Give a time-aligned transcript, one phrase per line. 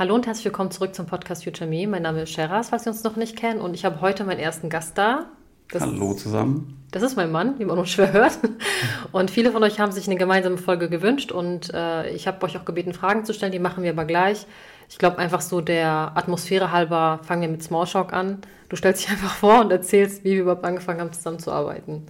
[0.00, 1.86] Hallo und herzlich willkommen zurück zum Podcast Future Me.
[1.86, 3.60] Mein Name ist Sheraz, falls Sie uns noch nicht kennen.
[3.60, 5.26] Und ich habe heute meinen ersten Gast da.
[5.70, 6.82] Das Hallo zusammen.
[6.90, 8.38] Das ist mein Mann, wie man auch schwer hört.
[9.12, 11.32] Und viele von euch haben sich eine gemeinsame Folge gewünscht.
[11.32, 13.52] Und äh, ich habe euch auch gebeten, Fragen zu stellen.
[13.52, 14.46] Die machen wir aber gleich.
[14.88, 18.38] Ich glaube, einfach so der Atmosphäre halber fangen wir mit Smallshock an.
[18.70, 22.06] Du stellst dich einfach vor und erzählst, wie wir überhaupt angefangen haben, zusammenzuarbeiten.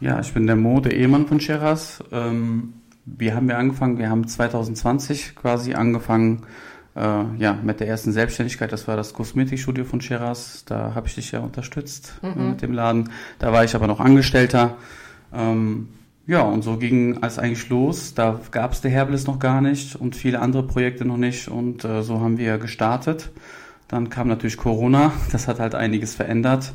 [0.00, 2.04] Ja, ich bin der Mo, der Ehemann von Sheraz.
[2.12, 2.74] Ähm,
[3.04, 3.98] wie haben wir angefangen?
[3.98, 6.46] Wir haben 2020 quasi angefangen,
[6.94, 11.14] äh, ja, mit der ersten Selbstständigkeit, das war das Kosmetikstudio von Sheraz, da habe ich
[11.14, 12.50] dich ja unterstützt äh, mhm.
[12.50, 13.10] mit dem Laden.
[13.38, 14.76] Da war ich aber noch Angestellter.
[15.32, 15.88] Ähm,
[16.26, 18.14] ja, und so ging alles eigentlich los.
[18.14, 21.48] Da gab es der Herbles noch gar nicht und viele andere Projekte noch nicht.
[21.48, 23.30] Und äh, so haben wir gestartet.
[23.88, 26.72] Dann kam natürlich Corona, das hat halt einiges verändert,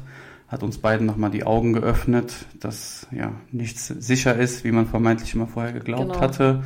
[0.47, 5.34] hat uns beiden nochmal die Augen geöffnet, dass ja nichts sicher ist, wie man vermeintlich
[5.34, 6.22] immer vorher geglaubt genau.
[6.22, 6.63] hatte.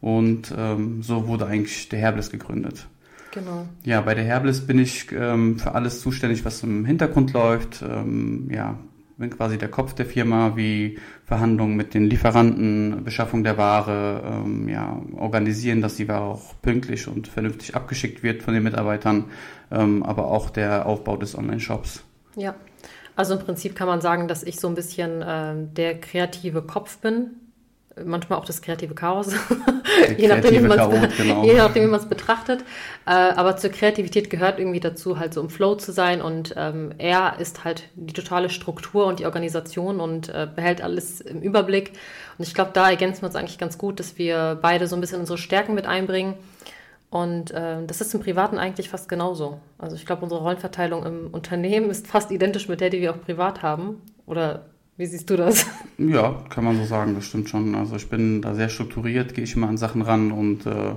[0.00, 2.86] Und ähm, so wurde eigentlich der Herbles gegründet.
[3.32, 3.66] Genau.
[3.84, 7.82] Ja, bei der Herbles bin ich ähm, für alles zuständig, was im Hintergrund läuft.
[7.82, 8.78] Ähm, ja,
[9.20, 14.68] bin quasi der Kopf der Firma, wie Verhandlungen mit den Lieferanten, Beschaffung der Ware, ähm,
[14.68, 19.26] ja, organisieren, dass die Ware auch pünktlich und vernünftig abgeschickt wird von den Mitarbeitern,
[19.70, 22.02] ähm, aber auch der Aufbau des Online-Shops.
[22.34, 22.54] Ja,
[23.14, 26.98] also im Prinzip kann man sagen, dass ich so ein bisschen äh, der kreative Kopf
[26.98, 27.32] bin
[28.04, 29.32] manchmal auch das kreative Chaos,
[30.16, 30.68] je, nachdem, wie
[31.16, 31.44] genau.
[31.44, 32.60] je nachdem, wie man es betrachtet.
[33.06, 36.92] Äh, aber zur Kreativität gehört irgendwie dazu, halt so im Flow zu sein und ähm,
[36.98, 41.92] er ist halt die totale Struktur und die Organisation und äh, behält alles im Überblick.
[42.38, 45.00] Und ich glaube, da ergänzen wir uns eigentlich ganz gut, dass wir beide so ein
[45.00, 46.34] bisschen unsere Stärken mit einbringen.
[47.10, 49.58] Und äh, das ist im Privaten eigentlich fast genauso.
[49.78, 53.20] Also ich glaube, unsere Rollenverteilung im Unternehmen ist fast identisch mit der, die wir auch
[53.20, 54.00] privat haben.
[54.26, 54.69] Oder
[55.00, 55.64] wie siehst du das?
[55.96, 57.74] Ja, kann man so sagen, das stimmt schon.
[57.74, 60.94] Also ich bin da sehr strukturiert, gehe ich immer an Sachen ran und äh,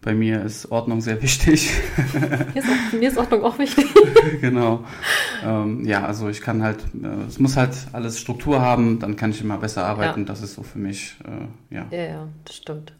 [0.00, 1.70] bei mir ist Ordnung sehr wichtig.
[2.14, 3.86] Mir ist, auch, mir ist Ordnung auch wichtig.
[4.40, 4.84] genau.
[5.44, 9.30] Ähm, ja, also ich kann halt, äh, es muss halt alles Struktur haben, dann kann
[9.30, 10.20] ich immer besser arbeiten.
[10.20, 10.26] Ja.
[10.26, 11.86] Das ist so für mich, äh, ja.
[11.90, 12.92] Ja, ja, das stimmt.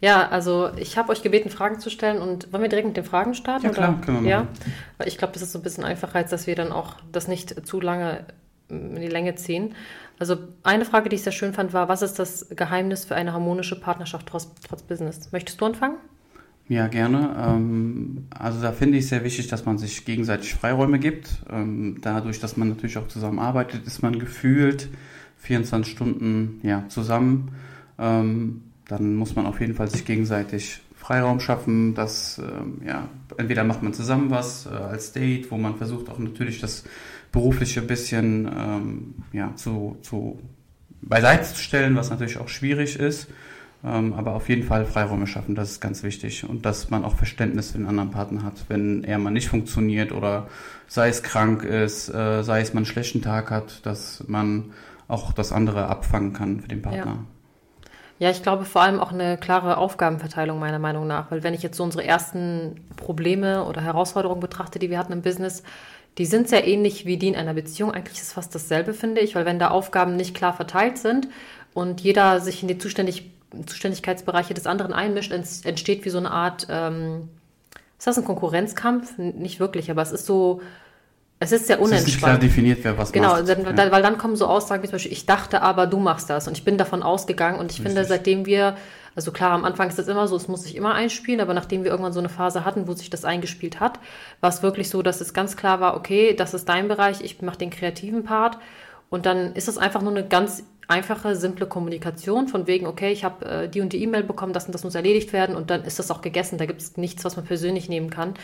[0.00, 3.04] Ja, also ich habe euch gebeten, Fragen zu stellen und wollen wir direkt mit den
[3.04, 3.66] Fragen starten?
[3.66, 3.98] Ja, klar, oder?
[4.04, 4.48] können wir machen.
[4.48, 4.62] Ja,
[4.98, 7.26] weil ich glaube, das ist so ein bisschen einfacher, als dass wir dann auch das
[7.26, 8.24] nicht zu lange
[8.68, 9.74] in die Länge ziehen.
[10.18, 13.32] Also eine Frage, die ich sehr schön fand, war, was ist das Geheimnis für eine
[13.32, 15.30] harmonische Partnerschaft trotz, trotz Business?
[15.32, 15.96] Möchtest du anfangen?
[16.68, 17.34] Ja, gerne.
[17.38, 21.30] Ähm, also da finde ich sehr wichtig, dass man sich gegenseitig Freiräume gibt.
[21.50, 24.88] Ähm, dadurch, dass man natürlich auch zusammenarbeitet, ist man gefühlt
[25.38, 27.52] 24 Stunden ja, zusammen.
[27.98, 32.42] Ähm, dann muss man auf jeden Fall sich gegenseitig Freiraum schaffen, dass
[32.84, 36.84] ja, entweder macht man zusammen was äh, als Date, wo man versucht auch natürlich das
[37.32, 40.38] berufliche bisschen ähm, ja, zu, zu
[41.02, 43.28] beiseite zu stellen, was natürlich auch schwierig ist.
[43.84, 46.48] Ähm, aber auf jeden Fall Freiräume schaffen, das ist ganz wichtig.
[46.48, 50.10] Und dass man auch Verständnis für den anderen Partner hat, wenn er mal nicht funktioniert
[50.10, 50.48] oder
[50.88, 54.72] sei es krank ist, äh, sei es man einen schlechten Tag hat, dass man
[55.06, 57.06] auch das andere abfangen kann für den Partner.
[57.06, 57.24] Ja.
[58.20, 61.62] Ja, ich glaube vor allem auch eine klare Aufgabenverteilung meiner Meinung nach, weil wenn ich
[61.62, 65.62] jetzt so unsere ersten Probleme oder Herausforderungen betrachte, die wir hatten im Business,
[66.16, 67.92] die sind sehr ähnlich wie die in einer Beziehung.
[67.92, 71.28] Eigentlich ist es fast dasselbe, finde ich, weil wenn da Aufgaben nicht klar verteilt sind
[71.74, 73.30] und jeder sich in die Zuständig
[73.66, 77.28] Zuständigkeitsbereiche des anderen einmischt, entsteht wie so eine Art, ähm,
[77.96, 79.16] ist das ein Konkurrenzkampf?
[79.16, 80.60] Nicht wirklich, aber es ist so,
[81.40, 82.02] es ist sehr unentspannt.
[82.02, 83.46] Es ist nicht klar definiert, wer was genau, macht.
[83.46, 83.92] Genau, ja.
[83.92, 86.58] weil dann kommen so Aussagen wie zum Beispiel, ich dachte aber, du machst das und
[86.58, 87.94] ich bin davon ausgegangen und ich Richtig.
[87.94, 88.76] finde, seitdem wir
[89.18, 91.82] also klar, am Anfang ist das immer so, es muss sich immer einspielen, aber nachdem
[91.82, 93.98] wir irgendwann so eine Phase hatten, wo sich das eingespielt hat,
[94.40, 97.42] war es wirklich so, dass es ganz klar war, okay, das ist dein Bereich, ich
[97.42, 98.58] mache den kreativen Part.
[99.10, 103.24] Und dann ist es einfach nur eine ganz einfache, simple Kommunikation von wegen, okay, ich
[103.24, 105.82] habe äh, die und die E-Mail bekommen, das und das muss erledigt werden und dann
[105.82, 106.56] ist das auch gegessen.
[106.56, 108.34] Da gibt es nichts, was man persönlich nehmen kann.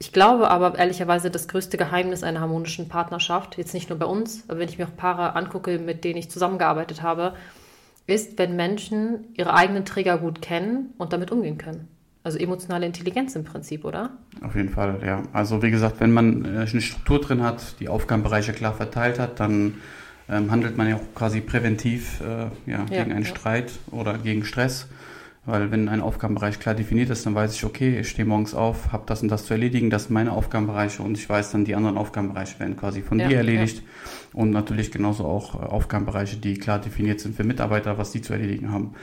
[0.00, 4.42] Ich glaube aber ehrlicherweise, das größte Geheimnis einer harmonischen Partnerschaft, jetzt nicht nur bei uns,
[4.48, 7.34] aber wenn ich mir auch Paare angucke, mit denen ich zusammengearbeitet habe,
[8.08, 11.88] ist, wenn Menschen ihre eigenen Trigger gut kennen und damit umgehen können.
[12.24, 14.10] Also emotionale Intelligenz im Prinzip, oder?
[14.42, 15.22] Auf jeden Fall, ja.
[15.32, 19.40] Also wie gesagt, wenn man äh, eine Struktur drin hat, die Aufgabenbereiche klar verteilt hat,
[19.40, 19.74] dann
[20.28, 23.30] ähm, handelt man ja auch quasi präventiv äh, ja, ja, gegen einen ja.
[23.30, 24.88] Streit oder gegen Stress.
[25.46, 28.92] Weil wenn ein Aufgabenbereich klar definiert ist, dann weiß ich, okay, ich stehe morgens auf,
[28.92, 31.74] habe das und das zu erledigen, das sind meine Aufgabenbereiche und ich weiß dann, die
[31.74, 33.82] anderen Aufgabenbereiche werden quasi von dir erledigt.
[34.32, 38.32] Und natürlich genauso auch äh, Aufgabenbereiche, die klar definiert sind für Mitarbeiter, was die zu
[38.32, 38.94] erledigen haben.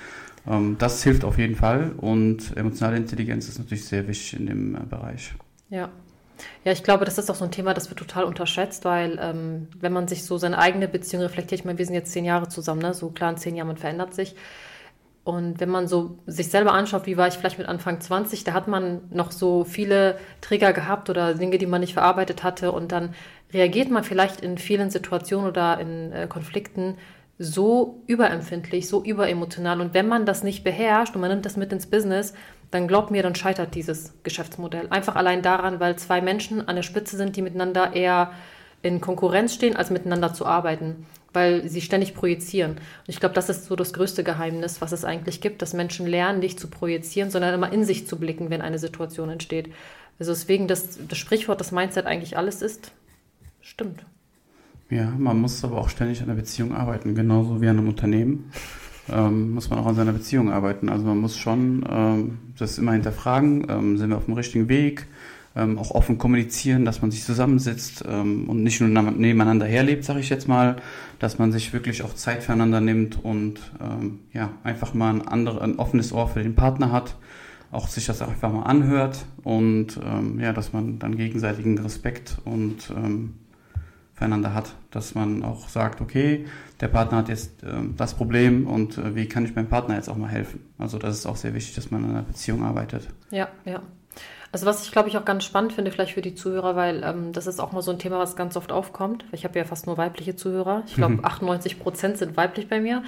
[0.48, 4.76] Ähm, das hilft auf jeden Fall und emotionale Intelligenz ist natürlich sehr wichtig in dem
[4.76, 5.34] äh, Bereich.
[5.70, 5.90] Ja.
[6.66, 9.70] Ja, ich glaube, das ist auch so ein Thema, das wird total unterschätzt, weil ähm,
[9.80, 12.50] wenn man sich so seine eigene Beziehung reflektiert, ich meine, wir sind jetzt zehn Jahre
[12.50, 12.94] zusammen, ne?
[12.94, 14.36] so klar in zehn Jahren, man verändert sich
[15.26, 18.54] Und wenn man so sich selber anschaut, wie war ich vielleicht mit Anfang 20, da
[18.54, 22.72] hat man noch so viele Trigger gehabt oder Dinge, die man nicht verarbeitet hatte.
[22.72, 23.16] Und dann
[23.52, 27.00] reagiert man vielleicht in vielen Situationen oder in äh, Konflikten
[27.40, 29.82] so überempfindlich, so überemotional.
[29.82, 32.36] Und wenn man das nicht beherrscht und man nimmt das mit ins Business,
[32.70, 34.88] dann glaubt mir, dann scheitert dieses Geschäftsmodell.
[34.92, 38.32] Einfach allein daran, weil zwei Menschen an der Spitze sind, die miteinander eher
[38.84, 42.72] in Konkurrenz stehen, als miteinander zu arbeiten weil sie ständig projizieren.
[42.72, 46.08] Und ich glaube, das ist so das größte Geheimnis, was es eigentlich gibt, dass Menschen
[46.08, 49.70] lernen, nicht zu projizieren, sondern immer in sich zu blicken, wenn eine Situation entsteht.
[50.18, 52.92] Also deswegen das, das Sprichwort, das Mindset eigentlich alles ist,
[53.62, 54.06] stimmt.
[54.90, 58.52] Ja, man muss aber auch ständig an der Beziehung arbeiten, genauso wie an einem Unternehmen.
[59.10, 60.90] Ähm, muss man auch an seiner Beziehung arbeiten.
[60.90, 65.08] Also man muss schon ähm, das immer hinterfragen, ähm, sind wir auf dem richtigen Weg,
[65.56, 70.20] ähm, auch offen kommunizieren, dass man sich zusammensetzt ähm, und nicht nur nebeneinander herlebt, sage
[70.20, 70.78] ich jetzt mal,
[71.20, 75.62] dass man sich wirklich auch Zeit füreinander nimmt und ähm, ja einfach mal ein, andere,
[75.62, 77.16] ein offenes Ohr für den Partner hat,
[77.72, 82.94] auch sich das einfach mal anhört und ähm, ja, dass man dann gegenseitigen Respekt und
[82.96, 83.36] ähm,
[84.14, 86.46] füreinander hat, dass man auch sagt, okay,
[86.80, 90.10] der Partner hat jetzt äh, das Problem und äh, wie kann ich meinem Partner jetzt
[90.10, 90.62] auch mal helfen?
[90.78, 93.08] Also das ist auch sehr wichtig, dass man in einer Beziehung arbeitet.
[93.30, 93.82] Ja, ja.
[94.52, 97.34] Also was ich glaube ich auch ganz spannend finde, vielleicht für die Zuhörer, weil ähm,
[97.34, 99.26] das ist auch mal so ein Thema, was ganz oft aufkommt.
[99.32, 100.84] Ich habe ja fast nur weibliche Zuhörer.
[100.88, 101.26] Ich glaube, mhm.
[101.26, 103.04] 98 Prozent sind weiblich bei mir.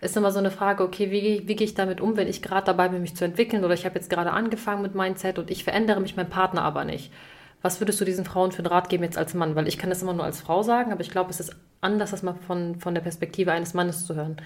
[0.00, 2.66] Ist immer so eine Frage, okay, wie, wie gehe ich damit um, wenn ich gerade
[2.66, 5.64] dabei bin, mich zu entwickeln oder ich habe jetzt gerade angefangen mit Mindset und ich
[5.64, 7.10] verändere mich, mein Partner aber nicht.
[7.62, 9.54] Was würdest du diesen Frauen für einen Rat geben jetzt als Mann?
[9.54, 12.10] Weil ich kann das immer nur als Frau sagen, aber ich glaube, es ist anders,
[12.10, 14.36] das mal von, von der Perspektive eines Mannes zu hören.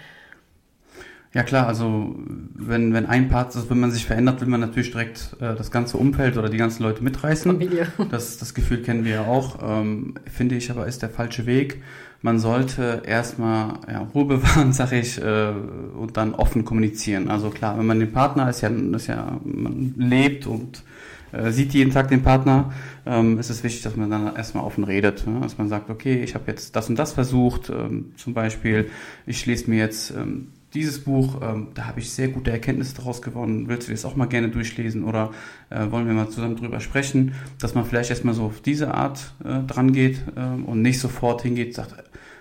[1.35, 2.15] Ja klar, also
[2.55, 5.73] wenn, wenn ein Part, also wenn man sich verändert, will man natürlich direkt äh, das
[5.73, 7.51] ganze Umfeld oder die ganzen Leute mitreißen.
[7.51, 7.89] Familie.
[8.11, 9.59] Das, das Gefühl kennen wir ja auch.
[9.61, 11.83] Ähm, finde ich aber ist der falsche Weg.
[12.23, 15.53] Man sollte erstmal ja, Ruhe bewahren, sag ich, äh,
[15.99, 17.29] und dann offen kommunizieren.
[17.29, 20.85] Also klar, wenn man den Partner ist ja, ist ja man lebt und
[21.33, 22.73] äh, sieht jeden Tag den Partner,
[23.07, 25.27] ähm, ist es wichtig, dass man dann erstmal offen redet.
[25.27, 25.41] Ne?
[25.41, 27.71] Dass man sagt, okay, ich habe jetzt das und das versucht.
[27.71, 28.89] Ähm, zum Beispiel,
[29.27, 33.23] ich lese mir jetzt ähm, dieses Buch, ähm, da habe ich sehr gute Erkenntnisse daraus
[33.23, 33.69] gewonnen.
[33.69, 35.31] Willst du das auch mal gerne durchlesen oder
[35.71, 39.35] äh, wollen wir mal zusammen drüber sprechen, dass man vielleicht erstmal so auf diese Art
[39.45, 41.95] äh, dran geht äh, und nicht sofort hingeht, sagt,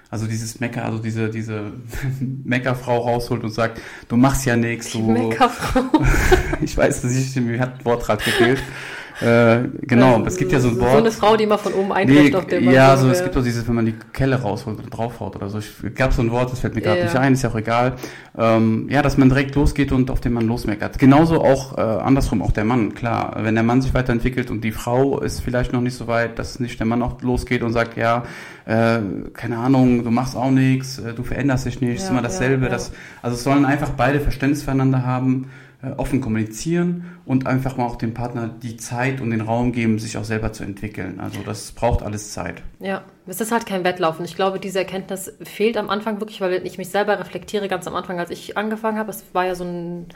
[0.10, 1.74] also dieses Mecker, also diese, diese
[2.44, 4.96] Meckerfrau rausholt und sagt, du machst ja nichts.
[4.96, 5.82] Meckerfrau.
[6.62, 8.62] ich weiß, dass ich, mir hat ein Wortrad gefehlt.
[9.22, 10.92] Äh, genau, ähm, es gibt ja so ein Wort.
[10.92, 13.38] So eine Frau, die mal von oben eintrifft nee, auf dem Ja, so, es gibt
[13.38, 15.60] auch dieses, wenn man die Kelle rausholt oder draufhaut oder so.
[15.60, 17.06] Es gab so ein Wort, das fällt mir gerade ja.
[17.06, 17.94] nicht ein, ist ja auch egal.
[18.38, 20.98] Ähm, ja, dass man direkt losgeht und auf den Mann losmeckert.
[20.98, 23.38] Genauso auch äh, andersrum, auch der Mann, klar.
[23.42, 26.60] Wenn der Mann sich weiterentwickelt und die Frau ist vielleicht noch nicht so weit, dass
[26.60, 28.24] nicht der Mann auch losgeht und sagt, ja,
[28.66, 29.00] äh,
[29.34, 32.66] keine Ahnung, du machst auch nichts, äh, du veränderst dich nicht, ja, ist immer dasselbe.
[32.66, 32.72] Ja.
[32.72, 35.50] Das, also es sollen einfach beide Verständnis füreinander haben
[35.98, 40.18] offen kommunizieren und einfach mal auch dem Partner die Zeit und den Raum geben, sich
[40.18, 41.20] auch selber zu entwickeln.
[41.20, 42.62] Also das braucht alles Zeit.
[42.80, 44.24] Ja, es ist halt kein Wettlaufen.
[44.24, 47.96] Ich glaube, diese Erkenntnis fehlt am Anfang wirklich, weil ich mich selber reflektiere, ganz am
[47.96, 49.10] Anfang, als ich angefangen habe.
[49.10, 50.08] Es war ja so ein,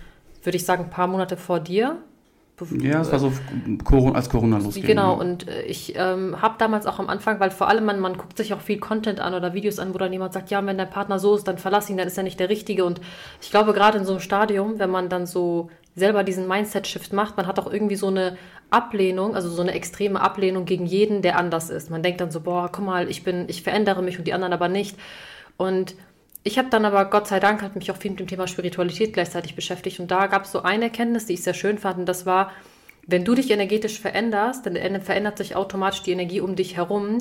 [0.44, 1.98] würde ich sagen, ein paar Monate vor dir.
[2.80, 3.32] Ja, es war so
[4.14, 4.84] als Corona losging.
[4.84, 5.20] Genau, ja.
[5.20, 8.36] und äh, ich ähm, habe damals auch am Anfang, weil vor allem man, man guckt
[8.36, 10.90] sich auch viel Content an oder Videos an, wo dann jemand sagt, ja, wenn dein
[10.90, 12.84] Partner so ist, dann verlass ihn, dann ist er nicht der Richtige.
[12.84, 13.00] Und
[13.42, 17.38] ich glaube, gerade in so einem Stadium, wenn man dann so selber diesen Mindset-Shift macht,
[17.38, 18.38] man hat auch irgendwie so eine
[18.72, 21.92] Ablehnung, also so eine extreme Ablehnung gegen jeden, der anders ist.
[21.92, 24.54] Man denkt dann so, boah, guck mal, ich bin, ich verändere mich und die anderen
[24.54, 24.98] aber nicht.
[25.58, 25.96] Und
[26.48, 29.12] ich habe dann aber, Gott sei Dank, hat mich auch viel mit dem Thema Spiritualität
[29.12, 30.00] gleichzeitig beschäftigt.
[30.00, 32.00] Und da gab es so eine Erkenntnis, die ich sehr schön fand.
[32.00, 32.54] Und das war,
[33.06, 37.18] wenn du dich energetisch veränderst, dann verändert sich automatisch die Energie um dich herum,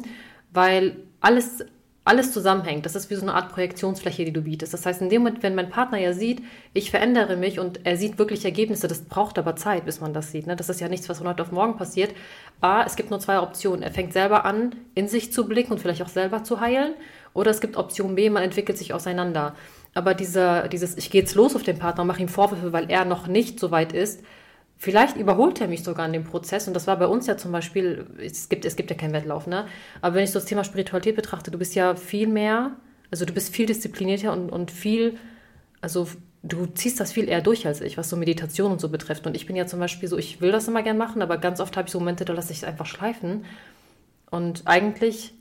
[0.52, 1.64] weil alles,
[2.04, 2.86] alles zusammenhängt.
[2.86, 4.72] Das ist wie so eine Art Projektionsfläche, die du bietest.
[4.72, 6.40] Das heißt, in dem Moment, wenn mein Partner ja sieht,
[6.72, 10.30] ich verändere mich und er sieht wirklich Ergebnisse, das braucht aber Zeit, bis man das
[10.30, 10.46] sieht.
[10.46, 10.54] Ne?
[10.54, 12.14] Das ist ja nichts, was von heute auf morgen passiert.
[12.60, 13.82] A, es gibt nur zwei Optionen.
[13.82, 16.94] Er fängt selber an, in sich zu blicken und vielleicht auch selber zu heilen.
[17.36, 19.54] Oder es gibt Option B, man entwickelt sich auseinander.
[19.94, 22.90] Aber dieser, dieses, ich gehe jetzt los auf den Partner und mache ihm Vorwürfe, weil
[22.90, 24.22] er noch nicht so weit ist,
[24.76, 26.66] vielleicht überholt er mich sogar in dem Prozess.
[26.66, 29.46] Und das war bei uns ja zum Beispiel, es gibt, es gibt ja keinen Wettlauf,
[29.46, 29.66] ne?
[30.00, 32.76] Aber wenn ich so das Thema Spiritualität betrachte, du bist ja viel mehr,
[33.10, 35.18] also du bist viel disziplinierter und, und viel,
[35.80, 36.08] also
[36.42, 39.26] du ziehst das viel eher durch als ich, was so Meditation und so betrifft.
[39.26, 41.60] Und ich bin ja zum Beispiel so, ich will das immer gern machen, aber ganz
[41.60, 43.44] oft habe ich so Momente, da lasse ich es einfach schleifen.
[44.30, 45.34] Und eigentlich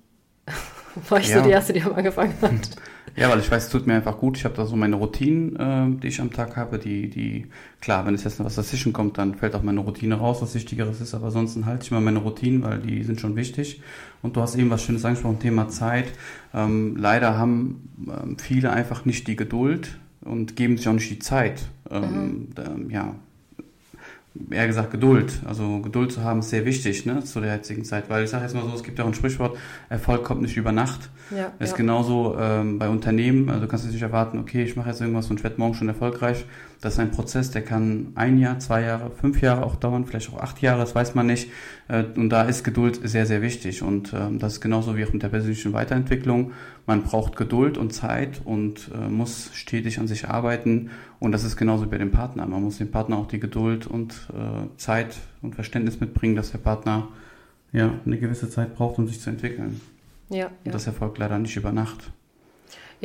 [1.10, 1.40] war ich ja.
[1.40, 2.70] so die Erste, die am angefangen hat.
[3.18, 4.36] Ja, weil ich weiß, es tut mir einfach gut.
[4.36, 7.46] Ich habe da so meine Routinen, äh, die ich am Tag habe, die, die,
[7.80, 10.54] klar, wenn es jetzt noch was dazwischen kommt, dann fällt auch meine Routine raus, was
[10.54, 13.82] Wichtigeres ist, aber ansonsten halte ich mal meine Routinen, weil die sind schon wichtig.
[14.22, 16.08] Und du hast eben was Schönes angesprochen, Thema Zeit.
[16.54, 21.20] Ähm, leider haben ähm, viele einfach nicht die Geduld und geben sich auch nicht die
[21.20, 21.70] Zeit.
[21.90, 22.90] Ähm, mhm.
[22.90, 23.16] ja,
[24.50, 25.40] eher gesagt Geduld.
[25.46, 28.44] Also Geduld zu haben ist sehr wichtig ne, zu der jetzigen Zeit, weil ich sage
[28.44, 29.58] jetzt mal so, es gibt ja auch ein Sprichwort,
[29.90, 31.10] Erfolg kommt nicht über Nacht.
[31.36, 31.78] Ja, ist ja.
[31.78, 35.38] genauso ähm, bei Unternehmen, also du kannst nicht erwarten, okay, ich mache jetzt irgendwas und
[35.38, 36.46] ich werde morgen schon erfolgreich.
[36.82, 40.32] Das ist ein Prozess, der kann ein Jahr, zwei Jahre, fünf Jahre auch dauern, vielleicht
[40.32, 41.50] auch acht Jahre, das weiß man nicht.
[41.88, 43.82] Äh, und da ist Geduld sehr, sehr wichtig.
[43.82, 46.52] Und ähm, das ist genauso wie auch mit der persönlichen Weiterentwicklung.
[46.86, 50.92] Man braucht Geduld und Zeit und äh, muss stetig an sich arbeiten.
[51.20, 52.46] Und das ist genauso bei dem Partner.
[52.46, 56.60] Man muss dem Partner auch die Geduld und äh, Zeit und Verständnis mitbringen, dass der
[56.60, 57.08] Partner
[57.72, 59.82] ja eine gewisse Zeit braucht, um sich zu entwickeln.
[60.30, 60.72] Ja, und ja.
[60.72, 62.12] das erfolgt leider nicht über Nacht.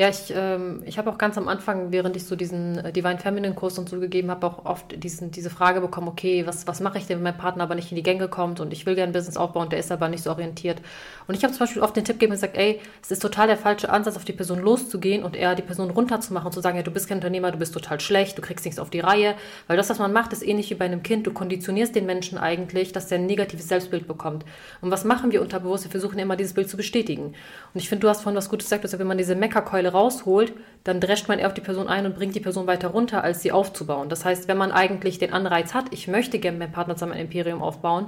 [0.00, 3.19] Ja, ich, ähm, ich habe auch ganz am Anfang, während ich so diesen äh, Divine
[3.19, 6.80] Feminine Kurs und so gegeben habe, auch oft diesen, diese Frage bekommen, okay, was, was
[6.80, 8.95] mache ich denn, wenn mein Partner aber nicht in die Gänge kommt und ich will
[8.95, 10.80] gerne ein Business aufbauen, der ist aber nicht so orientiert.
[11.26, 13.47] Und ich habe zum Beispiel oft den Tipp gegeben und gesagt, ey, es ist total
[13.47, 16.78] der falsche Ansatz, auf die Person loszugehen und eher die Person runterzumachen und zu sagen,
[16.78, 19.35] ja, du bist kein Unternehmer, du bist total schlecht, du kriegst nichts auf die Reihe.
[19.66, 21.26] Weil das, was man macht, ist ähnlich wie bei einem Kind.
[21.26, 24.47] Du konditionierst den Menschen eigentlich, dass der ein negatives Selbstbild bekommt.
[24.80, 25.85] Und was machen wir unterbewusst?
[25.85, 27.35] Wir versuchen immer, dieses Bild zu bestätigen.
[27.75, 30.52] Und ich finde, du hast vorhin was Gutes gesagt, dass wenn man diese Meckerkeule rausholt,
[30.85, 33.42] dann drescht man eher auf die Person ein und bringt die Person weiter runter, als
[33.42, 34.09] sie aufzubauen.
[34.09, 37.12] Das heißt, wenn man eigentlich den Anreiz hat, ich möchte gerne mit meinem Partner zusammen
[37.12, 38.06] ein Imperium aufbauen,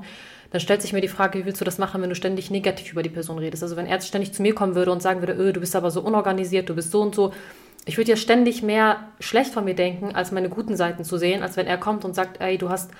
[0.50, 2.92] dann stellt sich mir die Frage, wie willst du das machen, wenn du ständig negativ
[2.92, 3.62] über die Person redest?
[3.62, 5.90] Also wenn er ständig zu mir kommen würde und sagen würde, öh, du bist aber
[5.90, 7.32] so unorganisiert, du bist so und so,
[7.84, 11.42] ich würde ja ständig mehr schlecht von mir denken, als meine guten Seiten zu sehen,
[11.42, 12.90] als wenn er kommt und sagt, ey, du hast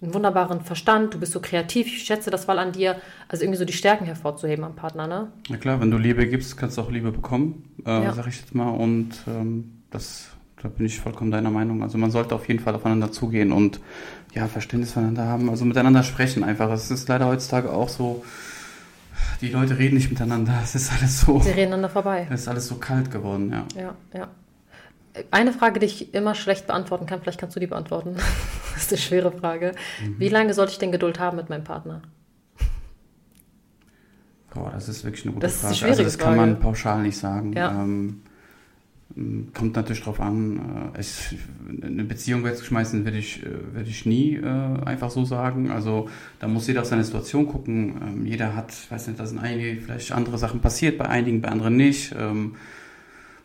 [0.00, 2.96] einen wunderbaren Verstand, du bist so kreativ, ich schätze das mal an dir.
[3.26, 5.32] Also irgendwie so die Stärken hervorzuheben am Partner, ne?
[5.48, 8.14] Ja klar, wenn du Liebe gibst, kannst du auch Liebe bekommen, äh, ja.
[8.14, 8.70] sag ich jetzt mal.
[8.70, 10.28] Und ähm, das,
[10.62, 11.82] da bin ich vollkommen deiner Meinung.
[11.82, 13.80] Also man sollte auf jeden Fall aufeinander zugehen und
[14.34, 16.70] ja, Verständnis voneinander haben, also miteinander sprechen einfach.
[16.70, 18.24] Es ist leider heutzutage auch so,
[19.40, 20.60] die Leute reden nicht miteinander.
[20.62, 21.40] Es ist alles so.
[21.40, 22.28] Sie reden aneinander vorbei.
[22.30, 23.66] Es ist alles so kalt geworden, ja.
[23.80, 24.28] Ja, ja.
[25.30, 28.14] Eine Frage, die ich immer schlecht beantworten kann, vielleicht kannst du die beantworten.
[28.74, 29.72] das ist eine schwere Frage.
[30.02, 30.16] Mhm.
[30.18, 32.02] Wie lange sollte ich denn Geduld haben mit meinem Partner?
[34.54, 35.74] Boah, das ist wirklich eine gute das Frage.
[35.74, 37.52] Ist also das kann man pauschal nicht sagen.
[37.52, 37.70] Ja.
[37.70, 38.22] Ähm,
[39.54, 40.92] kommt natürlich drauf an.
[40.94, 41.36] Äh, ich,
[41.82, 44.44] eine Beziehung wegzuschmeißen würde ich, äh, würde ich nie äh,
[44.84, 45.70] einfach so sagen.
[45.70, 46.08] Also
[46.40, 48.00] da muss jeder auf seine Situation gucken.
[48.02, 51.40] Ähm, jeder hat, ich weiß nicht, da sind einige vielleicht andere Sachen passiert, bei einigen,
[51.40, 52.14] bei anderen nicht.
[52.18, 52.56] Ähm,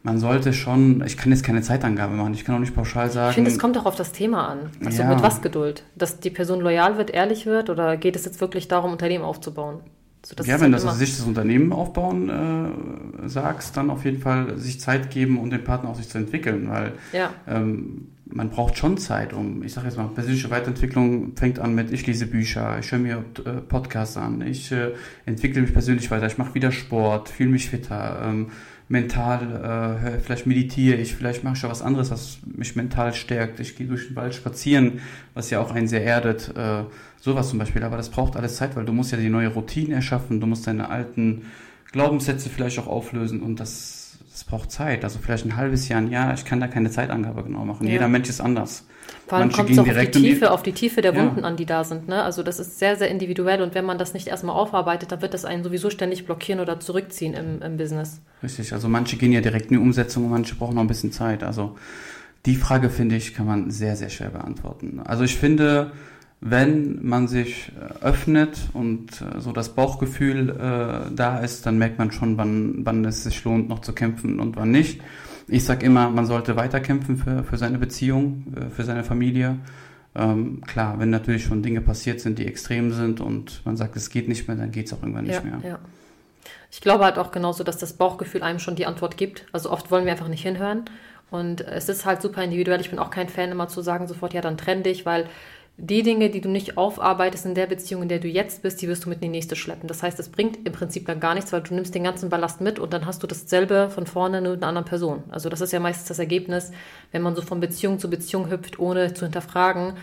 [0.04, 3.30] man sollte schon, ich kann jetzt keine Zeitangabe machen, ich kann auch nicht pauschal sagen.
[3.30, 4.70] Ich finde, es kommt auch auf das Thema an.
[4.86, 5.10] Also ja.
[5.10, 5.84] mit was Geduld?
[5.96, 9.80] Dass die Person loyal wird, ehrlich wird oder geht es jetzt wirklich darum, Unternehmen aufzubauen?
[10.26, 14.58] So, ja, wenn halt das sich das Unternehmen aufbauen äh, sagst, dann auf jeden Fall
[14.58, 17.30] sich Zeit geben und um den Partner auch sich zu entwickeln, weil ja.
[17.46, 21.92] ähm, man braucht schon Zeit, um, ich sage jetzt mal, persönliche Weiterentwicklung fängt an mit,
[21.92, 24.94] ich lese Bücher, ich höre mir äh, Podcasts an, ich äh,
[25.26, 28.22] entwickle mich persönlich weiter, ich mache wieder Sport, fühle mich fitter.
[28.24, 28.48] Ähm,
[28.90, 33.60] mental, äh, vielleicht meditiere ich, vielleicht mache ich auch was anderes, was mich mental stärkt.
[33.60, 35.02] Ich gehe durch den Wald spazieren,
[35.34, 36.54] was ja auch einen sehr erdet.
[36.56, 36.84] Äh,
[37.20, 37.84] sowas zum Beispiel.
[37.84, 40.68] Aber das braucht alles Zeit, weil du musst ja die neue Routine erschaffen, du musst
[40.68, 41.44] deine alten
[41.92, 45.04] Glaubenssätze vielleicht auch auflösen und das, das braucht Zeit.
[45.04, 46.34] Also vielleicht ein halbes Jahr, ein Jahr.
[46.34, 47.88] Ich kann da keine Zeitangabe genau machen.
[47.88, 47.94] Ja.
[47.94, 48.86] Jeder Mensch ist anders.
[49.28, 51.46] Vor allem kommt es auch auf die, Tiefe, auf die Tiefe der Wunden ja.
[51.46, 52.08] an, die da sind.
[52.08, 52.22] Ne?
[52.22, 55.34] Also das ist sehr, sehr individuell und wenn man das nicht erstmal aufarbeitet, dann wird
[55.34, 58.22] das einen sowieso ständig blockieren oder zurückziehen im, im Business.
[58.42, 61.12] Richtig, also manche gehen ja direkt in die Umsetzung und manche brauchen noch ein bisschen
[61.12, 61.44] Zeit.
[61.44, 61.76] Also
[62.46, 65.00] die Frage, finde ich, kann man sehr, sehr schwer beantworten.
[65.06, 65.92] Also ich finde,
[66.42, 71.98] wenn man sich äh, öffnet und äh, so das Bauchgefühl äh, da ist, dann merkt
[71.98, 75.00] man schon, wann, wann es sich lohnt, noch zu kämpfen und wann nicht.
[75.48, 79.58] Ich sage immer, man sollte weiterkämpfen für, für seine Beziehung, äh, für seine Familie.
[80.16, 84.10] Ähm, klar, wenn natürlich schon Dinge passiert sind, die extrem sind und man sagt, es
[84.10, 85.70] geht nicht mehr, dann geht es auch irgendwann nicht ja, mehr.
[85.72, 85.80] Ja.
[86.72, 89.46] Ich glaube halt auch genauso, dass das Bauchgefühl einem schon die Antwort gibt.
[89.52, 90.86] Also oft wollen wir einfach nicht hinhören.
[91.30, 92.80] Und es ist halt super individuell.
[92.80, 95.28] Ich bin auch kein Fan, immer zu sagen, sofort, ja, dann trenn dich, weil
[95.78, 98.88] die Dinge, die du nicht aufarbeitest in der Beziehung, in der du jetzt bist, die
[98.88, 99.88] wirst du mit in die nächste schleppen.
[99.88, 102.62] Das heißt, es bringt im Prinzip dann gar nichts, weil du nimmst den ganzen Ballast
[102.62, 105.24] mit und dann hast du dasselbe von vorne nur mit einer anderen Person.
[105.32, 106.72] Also das ist ja meistens das Ergebnis,
[107.12, 109.94] wenn man so von Beziehung zu Beziehung hüpft, ohne zu hinterfragen,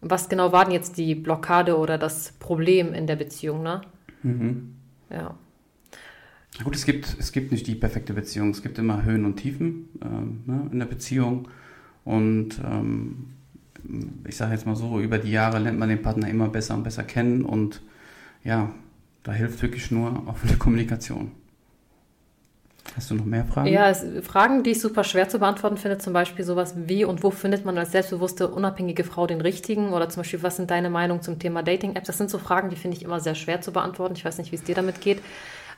[0.00, 3.82] was genau war denn jetzt die Blockade oder das Problem in der Beziehung, ne?
[4.22, 4.76] Mhm.
[5.10, 5.34] Ja.
[6.58, 8.50] Na gut, es gibt, es gibt nicht die perfekte Beziehung.
[8.50, 11.48] Es gibt immer Höhen und Tiefen ähm, ne, in der Beziehung.
[12.04, 13.26] Und ähm,
[14.26, 16.84] ich sage jetzt mal so, über die Jahre lernt man den Partner immer besser und
[16.84, 17.82] besser kennen und
[18.44, 18.70] ja,
[19.22, 21.32] da hilft wirklich nur offene Kommunikation.
[22.96, 23.68] Hast du noch mehr Fragen?
[23.68, 27.22] Ja, es, Fragen, die ich super schwer zu beantworten finde, zum Beispiel sowas wie und
[27.22, 29.92] wo findet man als selbstbewusste, unabhängige Frau den richtigen?
[29.92, 32.06] Oder zum Beispiel, was sind deine Meinungen zum Thema Dating-Apps?
[32.06, 34.14] Das sind so Fragen, die finde ich immer sehr schwer zu beantworten.
[34.16, 35.22] Ich weiß nicht, wie es dir damit geht.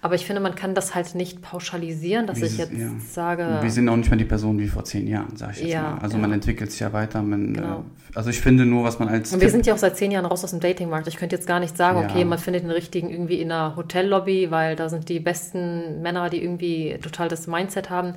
[0.05, 2.89] Aber ich finde, man kann das halt nicht pauschalisieren, dass ich jetzt ja.
[3.09, 3.59] sage.
[3.61, 5.83] Wir sind auch nicht mehr die Person wie vor zehn Jahren, sage ich jetzt ja,
[5.83, 5.99] mal.
[5.99, 7.23] Also man entwickelt sich ja weiter.
[7.23, 7.79] Man, genau.
[7.79, 9.33] äh, also ich finde nur, was man als.
[9.33, 11.07] Und wir sind ja auch seit zehn Jahren raus aus dem Datingmarkt.
[11.07, 14.51] Ich könnte jetzt gar nicht sagen, okay, man findet den richtigen irgendwie in einer Hotellobby,
[14.51, 18.15] weil da sind die besten Männer, die irgendwie total das Mindset haben.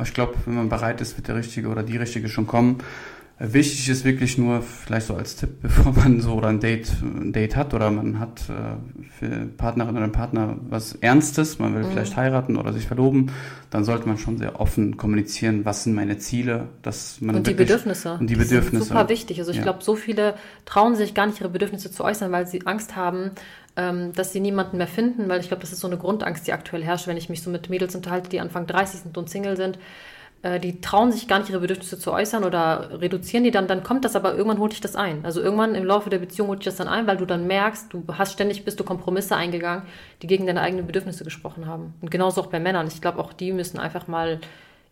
[0.00, 2.78] Ich glaube, wenn man bereit ist, wird der Richtige oder die Richtige schon kommen.
[3.40, 7.32] Wichtig ist wirklich nur, vielleicht so als Tipp, bevor man so oder ein Date, ein
[7.32, 11.84] Date hat oder man hat äh, für Partnerin oder einen Partner was Ernstes, man will
[11.84, 11.90] mhm.
[11.90, 13.30] vielleicht heiraten oder sich verloben,
[13.70, 17.54] dann sollte man schon sehr offen kommunizieren, was sind meine Ziele, dass man und die
[17.54, 18.14] Bedürfnisse.
[18.14, 18.84] Und die, die Bedürfnisse.
[18.84, 19.38] Sind super wichtig.
[19.38, 19.62] Also ich ja.
[19.62, 23.30] glaube, so viele trauen sich gar nicht ihre Bedürfnisse zu äußern, weil sie Angst haben,
[23.76, 26.52] ähm, dass sie niemanden mehr finden, weil ich glaube, das ist so eine Grundangst, die
[26.52, 29.56] aktuell herrscht, wenn ich mich so mit Mädels unterhalte, die Anfang 30 sind und Single
[29.56, 29.78] sind
[30.42, 33.82] äh, die trauen sich gar nicht, ihre Bedürfnisse zu äußern oder reduzieren die dann, dann
[33.82, 35.24] kommt das aber irgendwann holt dich das ein.
[35.24, 37.92] Also irgendwann im Laufe der Beziehung holt dich das dann ein, weil du dann merkst,
[37.92, 39.82] du hast ständig, bist du Kompromisse eingegangen,
[40.22, 41.94] die gegen deine eigenen Bedürfnisse gesprochen haben.
[42.00, 42.86] Und genauso auch bei Männern.
[42.86, 44.40] Ich glaube, auch die müssen einfach mal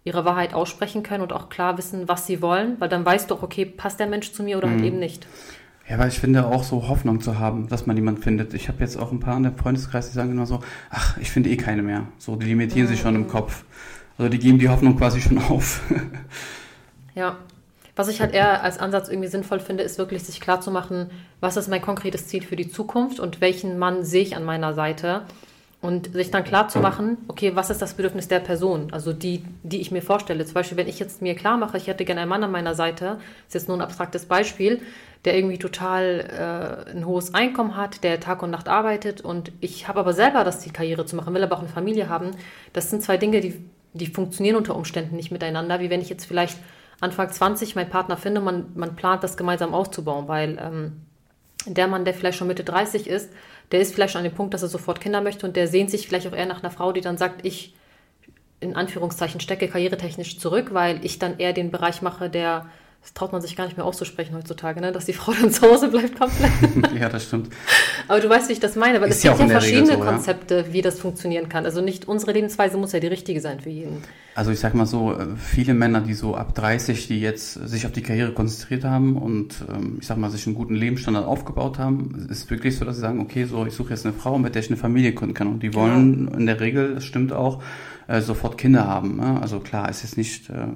[0.04, 3.34] ihre Wahrheit aussprechen können und auch klar wissen, was sie wollen, weil dann weißt du
[3.34, 4.82] auch, okay, passt der Mensch zu mir oder halt mhm.
[4.82, 5.26] halt eben nicht.
[5.88, 8.54] Ja, weil ich finde auch so Hoffnung zu haben, dass man jemanden findet.
[8.54, 10.60] Ich habe jetzt auch ein paar in der Freundeskreis, die sagen immer so,
[10.90, 12.08] ach, ich finde eh keine mehr.
[12.18, 12.90] So, die limitieren mhm.
[12.90, 13.64] sich schon im Kopf.
[14.18, 15.82] Also die geben die Hoffnung quasi schon auf.
[17.14, 17.36] ja.
[17.96, 21.68] Was ich halt eher als Ansatz irgendwie sinnvoll finde, ist wirklich sich klarzumachen, was ist
[21.68, 25.22] mein konkretes Ziel für die Zukunft und welchen Mann sehe ich an meiner Seite.
[25.82, 28.88] Und sich dann klar zu machen, okay, was ist das Bedürfnis der Person?
[28.92, 30.44] Also die, die ich mir vorstelle.
[30.44, 32.74] Zum Beispiel, wenn ich jetzt mir klar mache, ich hätte gerne einen Mann an meiner
[32.74, 34.80] Seite, ist jetzt nur ein abstraktes Beispiel,
[35.24, 39.86] der irgendwie total äh, ein hohes Einkommen hat, der Tag und Nacht arbeitet und ich
[39.86, 42.30] habe aber selber das Ziel, Karriere zu machen, will aber auch eine Familie haben.
[42.72, 43.62] Das sind zwei Dinge, die
[43.96, 46.58] die funktionieren unter Umständen nicht miteinander, wie wenn ich jetzt vielleicht
[47.00, 51.02] Anfang 20 meinen Partner finde, man, man plant das gemeinsam aufzubauen, weil ähm,
[51.66, 53.30] der Mann, der vielleicht schon Mitte 30 ist,
[53.72, 55.90] der ist vielleicht schon an dem Punkt, dass er sofort Kinder möchte und der sehnt
[55.90, 57.74] sich vielleicht auch eher nach einer Frau, die dann sagt, ich
[58.60, 62.66] in Anführungszeichen stecke karrieretechnisch zurück, weil ich dann eher den Bereich mache, der
[63.06, 64.90] das traut man sich gar nicht mehr auszusprechen heutzutage, ne?
[64.90, 66.50] dass die Frau dann zu Hause bleibt komplett.
[67.00, 67.50] ja, das stimmt.
[68.08, 70.64] Aber du weißt, wie ich das meine, weil ist es gibt ja, verschiedene so, Konzepte,
[70.66, 70.72] ja?
[70.72, 71.64] wie das funktionieren kann.
[71.66, 74.02] Also nicht unsere Lebensweise muss ja die richtige sein für jeden.
[74.34, 77.86] Also ich sag mal so, äh, viele Männer, die so ab 30, die jetzt sich
[77.86, 81.78] auf die Karriere konzentriert haben und ähm, ich sag mal, sich einen guten Lebensstandard aufgebaut
[81.78, 84.56] haben, ist wirklich so, dass sie sagen, okay, so ich suche jetzt eine Frau, mit
[84.56, 85.46] der ich eine Familie gründen kann.
[85.46, 86.38] Und die wollen ja.
[86.38, 87.62] in der Regel, das stimmt auch,
[88.08, 89.18] äh, sofort Kinder haben.
[89.18, 89.40] Ne?
[89.40, 90.66] Also klar, es ist nicht äh,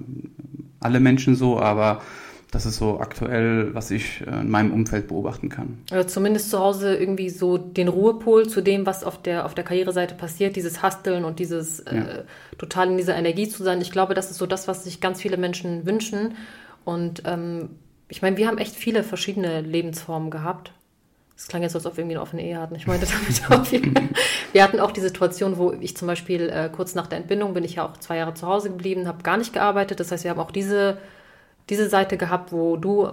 [0.80, 2.02] alle Menschen so, aber
[2.50, 5.78] das ist so aktuell, was ich äh, in meinem Umfeld beobachten kann.
[5.90, 9.64] Also zumindest zu Hause irgendwie so den Ruhepol zu dem, was auf der, auf der
[9.64, 12.02] Karriereseite passiert, dieses Hasteln und dieses äh, ja.
[12.02, 12.24] äh,
[12.58, 13.80] total in dieser Energie zu sein.
[13.80, 16.34] Ich glaube, das ist so das, was sich ganz viele Menschen wünschen.
[16.84, 17.70] Und ähm,
[18.08, 20.72] ich meine, wir haben echt viele verschiedene Lebensformen gehabt.
[21.36, 22.74] Das klang jetzt, als ob wir irgendwie eine offene Ehe hatten.
[22.74, 23.06] Ich meinte
[23.48, 23.80] damit auch, wir,
[24.52, 27.64] wir hatten auch die Situation, wo ich zum Beispiel äh, kurz nach der Entbindung bin
[27.64, 30.00] ich ja auch zwei Jahre zu Hause geblieben, habe gar nicht gearbeitet.
[30.00, 30.98] Das heißt, wir haben auch diese,
[31.68, 33.10] diese Seite gehabt, wo du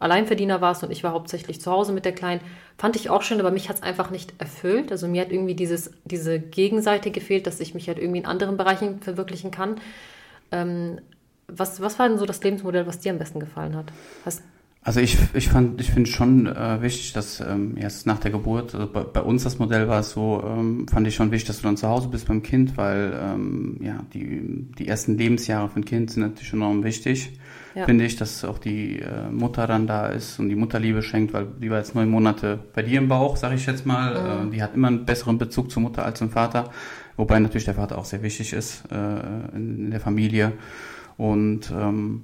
[0.00, 2.40] Alleinverdiener warst und ich war hauptsächlich zu Hause mit der Kleinen.
[2.76, 4.92] Fand ich auch schön, aber mich hat es einfach nicht erfüllt.
[4.92, 8.56] Also mir hat irgendwie dieses, diese Gegenseite gefehlt, dass ich mich halt irgendwie in anderen
[8.56, 9.80] Bereichen verwirklichen kann.
[10.52, 11.00] Ähm,
[11.48, 13.86] was, was war denn so das Lebensmodell, was dir am besten gefallen hat?
[14.24, 14.42] Hast
[14.88, 18.74] also ich, ich fand, ich finde schon äh, wichtig, dass ähm, erst nach der Geburt,
[18.74, 21.58] also bei, bei, uns das Modell war es so, ähm, fand ich schon wichtig, dass
[21.58, 25.80] du dann zu Hause bist beim Kind, weil ähm, ja die, die ersten Lebensjahre für
[25.80, 27.38] ein Kind sind natürlich enorm wichtig,
[27.74, 27.84] ja.
[27.84, 31.46] finde ich, dass auch die äh, Mutter dann da ist und die Mutterliebe schenkt, weil
[31.60, 34.46] die war jetzt neun Monate bei dir im Bauch, sage ich jetzt mal.
[34.46, 34.48] Mhm.
[34.48, 36.70] Äh, die hat immer einen besseren Bezug zur Mutter als zum Vater,
[37.18, 40.54] wobei natürlich der Vater auch sehr wichtig ist äh, in, in der Familie.
[41.18, 42.22] Und ähm,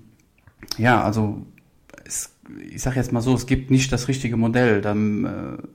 [0.78, 1.44] ja, also
[2.04, 2.34] es
[2.70, 4.80] ich sage jetzt mal so, es gibt nicht das richtige Modell.
[4.80, 5.24] Dann,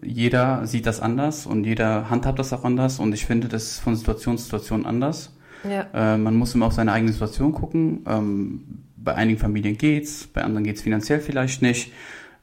[0.04, 3.64] äh, jeder sieht das anders und jeder handhabt das auch anders und ich finde das
[3.64, 5.36] ist von Situation zu Situation anders.
[5.68, 5.88] Ja.
[5.94, 8.04] Äh, man muss immer auf seine eigene Situation gucken.
[8.08, 8.64] Ähm,
[8.98, 11.92] bei einigen Familien geht's, bei anderen geht's finanziell vielleicht nicht,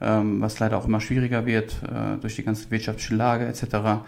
[0.00, 4.02] ähm, was leider auch immer schwieriger wird äh, durch die ganze wirtschaftliche Lage etc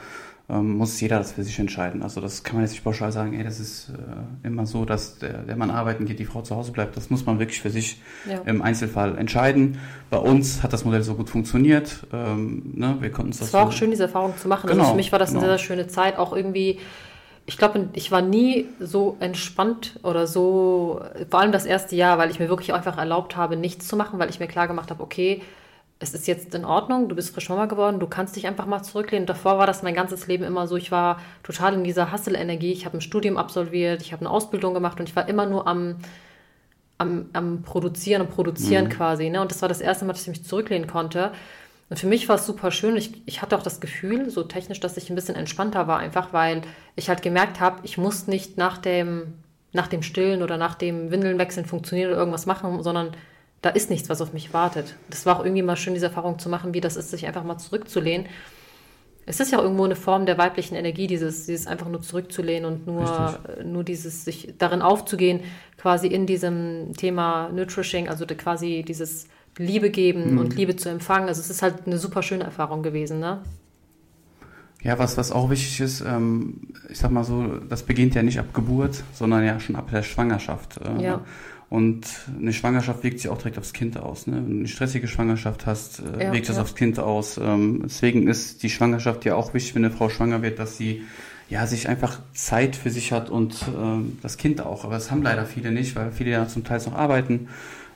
[0.51, 2.03] ähm, muss jeder das für sich entscheiden.
[2.03, 5.19] Also das kann man jetzt nicht pauschal sagen, ey, das ist äh, immer so, dass
[5.19, 6.97] der, der Mann arbeiten geht, die Frau zu Hause bleibt.
[6.97, 8.39] Das muss man wirklich für sich ja.
[8.47, 9.79] im Einzelfall entscheiden.
[10.09, 12.07] Bei uns hat das Modell so gut funktioniert.
[12.13, 12.97] Ähm, ne?
[13.01, 13.43] Wir konnten es.
[13.43, 14.69] Es war so auch schön, diese Erfahrung zu machen.
[14.69, 15.41] Genau, also für mich war das genau.
[15.41, 16.79] eine sehr, sehr schöne Zeit, auch irgendwie
[17.49, 22.31] ich glaube, ich war nie so entspannt oder so, vor allem das erste Jahr, weil
[22.31, 25.03] ich mir wirklich einfach erlaubt habe, nichts zu machen, weil ich mir klar gemacht habe,
[25.03, 25.41] okay,
[26.01, 28.83] es ist jetzt in Ordnung, du bist frisch Mama geworden, du kannst dich einfach mal
[28.83, 29.27] zurücklehnen.
[29.27, 32.71] Davor war das mein ganzes Leben immer so, ich war total in dieser Hustle-Energie.
[32.71, 35.67] Ich habe ein Studium absolviert, ich habe eine Ausbildung gemacht und ich war immer nur
[35.67, 35.97] am,
[36.99, 38.91] am, am Produzieren und Produzieren mhm.
[38.91, 39.29] quasi.
[39.29, 39.41] Ne?
[39.41, 41.33] Und das war das erste Mal, dass ich mich zurücklehnen konnte.
[41.91, 42.97] Und für mich war es super schön.
[42.97, 46.33] Ich, ich hatte auch das Gefühl, so technisch, dass ich ein bisschen entspannter war, einfach
[46.33, 46.63] weil
[46.95, 49.35] ich halt gemerkt habe, ich muss nicht nach dem,
[49.73, 53.13] nach dem Stillen oder nach dem Windelnwechseln funktionieren oder irgendwas machen, sondern
[53.63, 54.97] da ist nichts, was auf mich wartet.
[55.11, 57.45] Das war auch irgendwie mal schön, diese Erfahrung zu machen, wie das ist, sich einfach
[57.45, 58.27] mal zurückzulehnen.
[59.27, 62.65] Es ist ja auch irgendwo eine Form der weiblichen Energie, dieses, dieses einfach nur zurückzulehnen
[62.65, 65.41] und nur, nur dieses, sich darin aufzugehen,
[65.77, 69.27] quasi in diesem Thema Nutrishing, also quasi dieses
[69.59, 70.39] Liebe geben mhm.
[70.39, 71.29] und Liebe zu empfangen.
[71.29, 73.43] Also es ist halt eine super schöne Erfahrung gewesen, ne?
[74.83, 78.39] Ja, was, was auch wichtig ist, ähm, ich sag mal so, das beginnt ja nicht
[78.39, 80.79] ab Geburt, sondern ja schon ab der Schwangerschaft.
[80.79, 81.21] Äh, ja.
[81.71, 82.07] Und
[82.39, 84.27] eine Schwangerschaft wirkt sich auch direkt aufs Kind aus.
[84.27, 84.37] Ne?
[84.37, 86.63] Wenn du eine stressige Schwangerschaft hast, äh, ja, wirkt das ja.
[86.63, 87.37] aufs Kind aus.
[87.37, 91.03] Ähm, deswegen ist die Schwangerschaft ja auch wichtig, wenn eine Frau schwanger wird, dass sie
[91.51, 94.85] ja sich einfach Zeit für sich hat und äh, das Kind auch.
[94.85, 97.49] Aber das haben leider viele nicht, weil viele ja zum Teil noch arbeiten.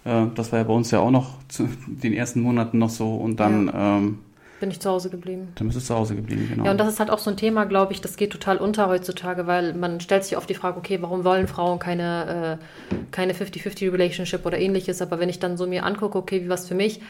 [0.05, 3.15] Äh, das war ja bei uns ja auch noch zu den ersten Monaten noch so.
[3.15, 3.99] Und dann ja.
[3.99, 4.19] ähm,
[4.63, 5.49] bin ich zu Hause geblieben.
[5.57, 6.65] Dann bist du zu Hause geblieben, genau.
[6.67, 8.89] Ja, und das ist halt auch so ein Thema, glaube ich, das geht total unter
[8.89, 13.33] heutzutage, weil man stellt sich oft die Frage, okay, warum wollen Frauen keine, äh, keine
[13.33, 15.03] 50-50-Relationship oder ähnliches?
[15.03, 17.01] Aber wenn ich dann so mir angucke, okay, wie was für mich,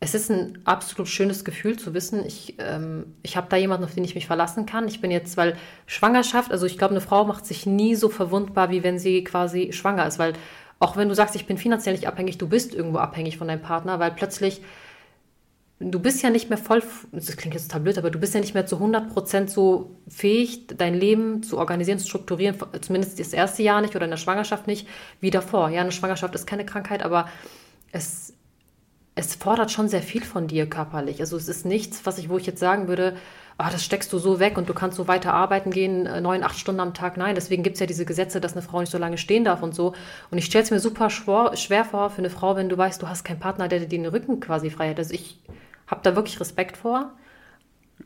[0.00, 3.94] es ist ein absolut schönes Gefühl zu wissen, ich, ähm, ich habe da jemanden, auf
[3.94, 4.88] den ich mich verlassen kann.
[4.88, 5.56] Ich bin jetzt, weil
[5.86, 9.72] Schwangerschaft, also ich glaube, eine Frau macht sich nie so verwundbar, wie wenn sie quasi
[9.72, 10.32] schwanger ist, weil
[10.80, 13.62] auch wenn du sagst, ich bin finanziell nicht abhängig, du bist irgendwo abhängig von deinem
[13.62, 14.60] Partner, weil plötzlich
[15.80, 16.82] du bist ja nicht mehr voll,
[17.12, 20.66] das klingt jetzt total blöd, aber du bist ja nicht mehr zu 100% so fähig,
[20.68, 24.66] dein Leben zu organisieren, zu strukturieren, zumindest das erste Jahr nicht oder in der Schwangerschaft
[24.66, 24.86] nicht,
[25.20, 25.70] wie davor.
[25.70, 27.28] Ja, eine Schwangerschaft ist keine Krankheit, aber
[27.92, 28.34] es,
[29.14, 31.20] es fordert schon sehr viel von dir körperlich.
[31.20, 33.16] Also es ist nichts, was ich, wo ich jetzt sagen würde,
[33.56, 36.42] ah, das steckst du so weg und du kannst so weiter arbeiten gehen, äh, neun,
[36.42, 37.16] acht Stunden am Tag.
[37.16, 39.62] Nein, deswegen gibt es ja diese Gesetze, dass eine Frau nicht so lange stehen darf
[39.62, 39.94] und so.
[40.30, 43.00] Und ich stelle es mir super schwer, schwer vor für eine Frau, wenn du weißt,
[43.00, 44.98] du hast keinen Partner, der dir den Rücken quasi frei hat.
[44.98, 45.40] Also ich
[45.86, 47.12] habe da wirklich Respekt vor.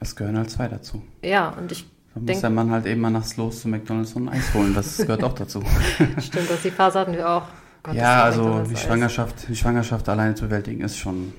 [0.00, 1.02] Es gehören halt zwei dazu.
[1.22, 4.28] Ja, und ich da muss der Mann halt eben mal nachts los zu McDonalds und
[4.28, 4.74] ein Eis holen.
[4.74, 5.62] Das gehört auch dazu.
[6.18, 7.44] Stimmt, das die Phase hatten wir auch.
[7.82, 11.32] Gott, ja, also die Schwangerschaft, die Schwangerschaft alleine zu bewältigen ist schon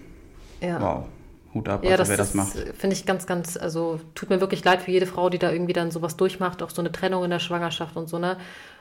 [0.61, 0.81] ja.
[0.81, 1.05] wow.
[1.53, 2.53] Hut ab, ja, also das wer das macht.
[2.77, 5.73] Finde ich ganz, ganz, also tut mir wirklich leid für jede Frau, die da irgendwie
[5.73, 8.37] dann sowas durchmacht, auch so eine Trennung in der Schwangerschaft und so, ne?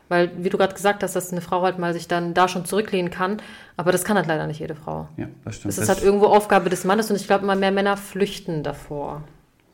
[0.08, 2.64] Weil, wie du gerade gesagt hast, dass eine Frau halt mal sich dann da schon
[2.64, 3.42] zurücklehnen kann.
[3.76, 5.08] Aber das kann halt leider nicht jede Frau.
[5.18, 5.72] Ja, das stimmt.
[5.72, 9.22] Das ist halt irgendwo Aufgabe des Mannes und ich glaube, immer mehr Männer flüchten davor.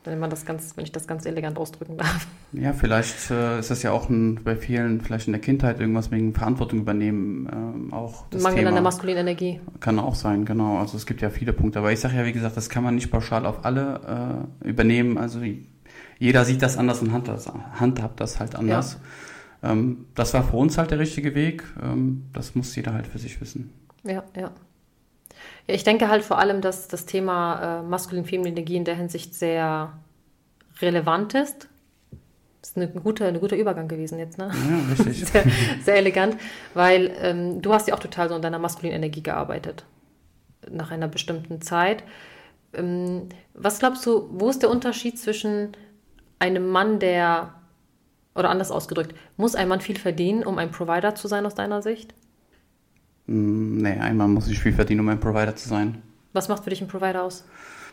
[0.05, 2.27] Wenn man das ganz, wenn ich das ganz elegant ausdrücken darf.
[2.53, 6.11] Ja, vielleicht äh, ist das ja auch ein, bei vielen, vielleicht in der Kindheit irgendwas
[6.11, 8.69] wegen Verantwortung übernehmen, ähm, auch das Mangel Thema.
[8.69, 9.59] an der maskulinen Energie.
[9.79, 10.77] Kann auch sein, genau.
[10.77, 11.79] Also es gibt ja viele Punkte.
[11.79, 15.17] Aber ich sage ja, wie gesagt, das kann man nicht pauschal auf alle äh, übernehmen.
[15.17, 15.41] Also
[16.19, 18.99] jeder sieht das anders und handhabt das halt anders.
[19.63, 19.71] Ja.
[19.71, 21.63] Ähm, das war für uns halt der richtige Weg.
[21.81, 23.73] Ähm, das muss jeder halt für sich wissen.
[24.03, 24.51] Ja, ja.
[25.67, 29.33] Ja, ich denke halt vor allem, dass das Thema äh, maskulin-feminine Energie in der Hinsicht
[29.33, 29.93] sehr
[30.81, 31.67] relevant ist.
[32.61, 34.51] Das ist eine gute, ein guter Übergang gewesen jetzt, ne?
[34.51, 35.25] Ja, richtig.
[35.31, 35.43] sehr,
[35.83, 36.37] sehr elegant,
[36.73, 39.85] weil ähm, du hast ja auch total so in deiner maskulinen Energie gearbeitet.
[40.69, 42.03] Nach einer bestimmten Zeit.
[42.73, 45.77] Ähm, was glaubst du, wo ist der Unterschied zwischen
[46.39, 47.53] einem Mann, der
[48.33, 51.81] oder anders ausgedrückt, muss ein Mann viel verdienen, um ein Provider zu sein aus deiner
[51.81, 52.13] Sicht?
[53.27, 56.01] Mm, nee, ein Mann muss nicht viel verdienen, um ein Provider zu sein.
[56.33, 57.45] Was macht für dich ein Provider aus?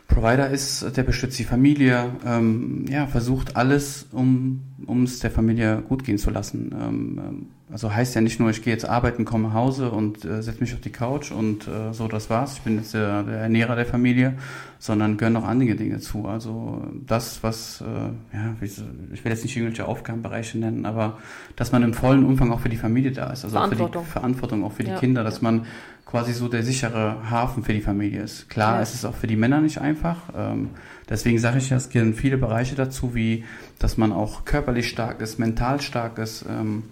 [0.07, 4.61] Provider ist, der beschützt die Familie, ähm, ja, versucht alles, um
[5.03, 6.75] es der Familie gut gehen zu lassen.
[6.79, 10.23] Ähm, ähm, also heißt ja nicht nur, ich gehe jetzt arbeiten, komme nach Hause und
[10.25, 12.57] äh, setze mich auf die Couch und äh, so, das war's.
[12.57, 14.35] Ich bin jetzt der, der Ernährer der Familie,
[14.77, 16.27] sondern gehören noch andere Dinge zu.
[16.27, 21.17] Also das, was, äh, ja, ich will jetzt nicht irgendwelche Aufgabenbereiche nennen, aber
[21.55, 23.43] dass man im vollen Umfang auch für die Familie da ist.
[23.43, 25.65] Also auch für die Verantwortung, auch für die ja, Kinder, dass man
[26.13, 28.47] quasi so der sichere Hafen für die Familie ist.
[28.47, 28.81] Klar, ja.
[28.83, 30.17] es ist auch für die Männer nicht einfach.
[30.37, 30.69] Ähm,
[31.09, 33.45] deswegen sage ich ja, es gehören viele Bereiche dazu, wie
[33.79, 36.83] dass man auch körperlich stark ist, mental stark ist, ähm,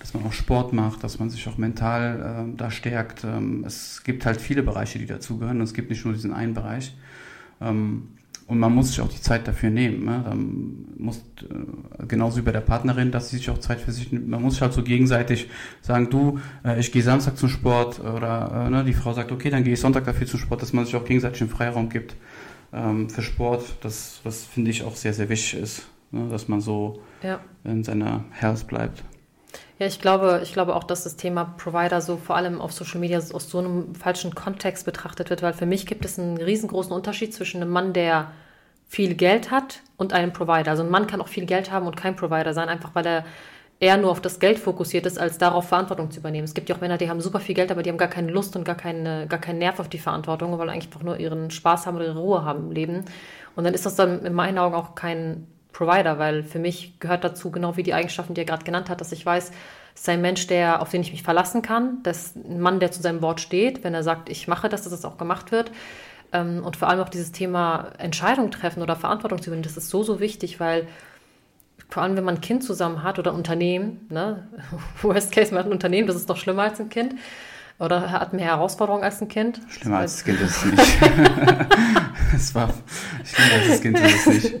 [0.00, 3.22] dass man auch Sport macht, dass man sich auch mental äh, da stärkt.
[3.22, 6.54] Ähm, es gibt halt viele Bereiche, die dazugehören und es gibt nicht nur diesen einen
[6.54, 6.96] Bereich.
[7.60, 8.08] Ähm,
[8.46, 10.04] und man muss sich auch die Zeit dafür nehmen.
[10.04, 10.22] Ne?
[10.24, 14.12] Dann muss, äh, genauso wie bei der Partnerin, dass sie sich auch Zeit für sich
[14.12, 14.28] nimmt.
[14.28, 15.48] Man muss sich halt so gegenseitig
[15.80, 19.48] sagen, du, äh, ich gehe Samstag zum Sport oder äh, ne, die Frau sagt, okay,
[19.48, 22.16] dann gehe ich Sonntag dafür zum Sport, dass man sich auch gegenseitig einen Freiraum gibt
[22.72, 23.64] ähm, für Sport.
[23.80, 26.28] Das, was finde ich auch sehr, sehr wichtig ist, ne?
[26.28, 27.40] dass man so ja.
[27.64, 29.04] in seiner Herz bleibt.
[29.78, 33.00] Ja, ich glaube, ich glaube auch, dass das Thema Provider so vor allem auf Social
[33.00, 36.92] Media aus so einem falschen Kontext betrachtet wird, weil für mich gibt es einen riesengroßen
[36.92, 38.30] Unterschied zwischen einem Mann, der
[38.86, 40.70] viel Geld hat und einem Provider.
[40.70, 43.24] Also ein Mann kann auch viel Geld haben und kein Provider sein, einfach weil er
[43.80, 46.44] eher nur auf das Geld fokussiert ist, als darauf Verantwortung zu übernehmen.
[46.44, 48.30] Es gibt ja auch Männer, die haben super viel Geld, aber die haben gar keine
[48.30, 51.50] Lust und gar, keine, gar keinen Nerv auf die Verantwortung, weil eigentlich einfach nur ihren
[51.50, 53.04] Spaß haben oder ihre Ruhe haben im Leben.
[53.56, 57.24] Und dann ist das dann in meinen Augen auch kein Provider, weil für mich gehört
[57.24, 59.50] dazu, genau wie die Eigenschaften, die er gerade genannt hat, dass ich weiß,
[59.94, 62.80] es ist ein Mensch, der, auf den ich mich verlassen kann, das ist ein Mann,
[62.80, 65.52] der zu seinem Wort steht, wenn er sagt, ich mache das, dass das auch gemacht
[65.52, 65.70] wird.
[66.32, 69.90] Ähm, und vor allem auch dieses Thema Entscheidung treffen oder Verantwortung zu übernehmen, das ist
[69.90, 70.86] so, so wichtig, weil
[71.88, 74.48] vor allem, wenn man ein Kind zusammen hat oder ein Unternehmen, ne?
[75.02, 77.14] Worst Case, man hat ein Unternehmen, das ist doch schlimmer als ein Kind.
[77.80, 79.60] Oder hat mehr Herausforderungen als ein Kind.
[79.68, 81.02] Schlimmer als das Kind ist es nicht.
[82.34, 82.72] es war
[83.24, 84.60] schlimmer als das Kind ist es nicht.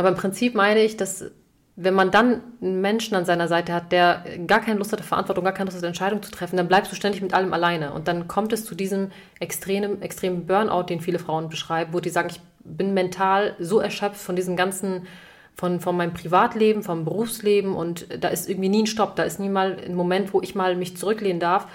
[0.00, 1.30] Aber im Prinzip meine ich, dass
[1.76, 5.44] wenn man dann einen Menschen an seiner Seite hat, der gar keine Lust hat, Verantwortung,
[5.44, 7.92] gar keine Lust hat, Entscheidungen zu treffen, dann bleibst du ständig mit allem alleine.
[7.92, 9.10] Und dann kommt es zu diesem
[9.40, 14.22] extremen, extremen Burnout, den viele Frauen beschreiben, wo die sagen, ich bin mental so erschöpft
[14.22, 15.06] von diesem ganzen
[15.54, 19.38] von, von meinem Privatleben, vom Berufsleben und da ist irgendwie nie ein Stopp, da ist
[19.38, 21.66] nie mal ein Moment, wo ich mal mich zurücklehnen darf.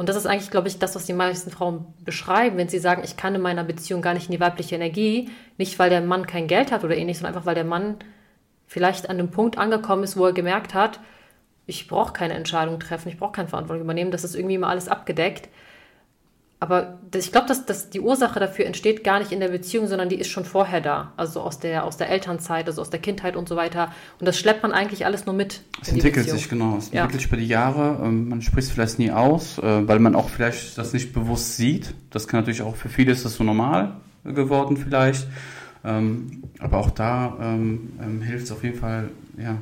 [0.00, 3.02] Und das ist eigentlich, glaube ich, das, was die meisten Frauen beschreiben, wenn sie sagen,
[3.04, 6.26] ich kann in meiner Beziehung gar nicht in die weibliche Energie, nicht weil der Mann
[6.26, 7.96] kein Geld hat oder ähnlich, sondern einfach weil der Mann
[8.66, 11.00] vielleicht an einem Punkt angekommen ist, wo er gemerkt hat,
[11.66, 14.88] ich brauche keine Entscheidung treffen, ich brauche keine Verantwortung übernehmen, das ist irgendwie immer alles
[14.88, 15.50] abgedeckt.
[16.62, 20.10] Aber ich glaube, dass, dass die Ursache dafür entsteht gar nicht in der Beziehung, sondern
[20.10, 21.14] die ist schon vorher da.
[21.16, 23.92] Also aus der, aus der Elternzeit, also aus der Kindheit und so weiter.
[24.18, 25.62] Und das schleppt man eigentlich alles nur mit.
[25.80, 26.76] Es entwickelt sich, genau.
[26.76, 27.00] Es ja.
[27.00, 28.04] entwickelt sich über die Jahre.
[28.04, 31.56] Ähm, man spricht es vielleicht nie aus, äh, weil man auch vielleicht das nicht bewusst
[31.56, 31.94] sieht.
[32.10, 35.26] Das kann natürlich auch für viele ist das so normal geworden vielleicht.
[35.82, 39.56] Ähm, aber auch da ähm, hilft es auf jeden Fall, ja,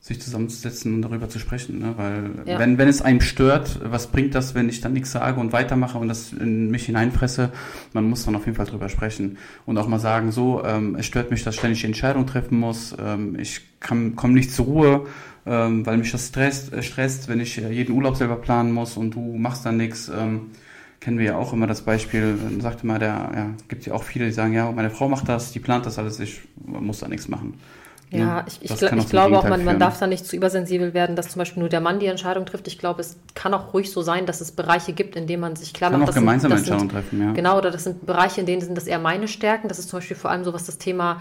[0.00, 1.80] sich zusammenzusetzen und darüber zu sprechen.
[1.80, 1.94] Ne?
[1.96, 2.58] Weil ja.
[2.58, 5.98] wenn, wenn es einem stört, was bringt das, wenn ich dann nichts sage und weitermache
[5.98, 7.50] und das in mich hineinfresse?
[7.92, 11.06] Man muss dann auf jeden Fall drüber sprechen und auch mal sagen, so, ähm, es
[11.06, 12.96] stört mich, dass ich ständig die Entscheidung treffen muss.
[12.98, 15.06] Ähm, ich komme nicht zur Ruhe,
[15.46, 18.96] ähm, weil mich das stresst, äh, stresst, wenn ich äh, jeden Urlaub selber planen muss
[18.96, 20.08] und du machst dann nichts.
[20.08, 20.50] Ähm,
[21.00, 24.26] kennen wir ja auch immer das Beispiel, sagte mal, der, ja, gibt ja auch viele,
[24.26, 27.28] die sagen, ja, meine Frau macht das, die plant das alles, ich muss da nichts
[27.28, 27.54] machen.
[28.10, 30.94] Ja, ja ich, ich, gl ich glaube auch, man, man darf da nicht zu übersensibel
[30.94, 32.66] werden, dass zum Beispiel nur der Mann die Entscheidung trifft.
[32.66, 35.56] Ich glaube, es kann auch ruhig so sein, dass es Bereiche gibt, in denen man
[35.56, 37.32] sich klar kann macht, auch gemeinsame Entscheidungen treffen, ja.
[37.32, 39.68] Genau, oder das sind Bereiche, in denen sind das eher meine Stärken.
[39.68, 41.20] Das ist zum Beispiel vor allem so, was das Thema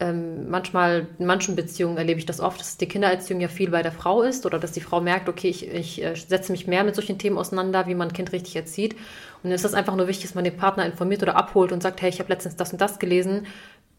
[0.00, 3.82] ähm, manchmal, in manchen Beziehungen erlebe ich das oft, dass die Kindererziehung ja viel bei
[3.82, 6.84] der Frau ist oder dass die Frau merkt, okay, ich, ich äh, setze mich mehr
[6.84, 8.94] mit solchen Themen auseinander, wie man ein Kind richtig erzieht.
[8.94, 11.82] Und dann ist das einfach nur wichtig, dass man den Partner informiert oder abholt und
[11.82, 13.46] sagt, hey, ich habe letztens das und das gelesen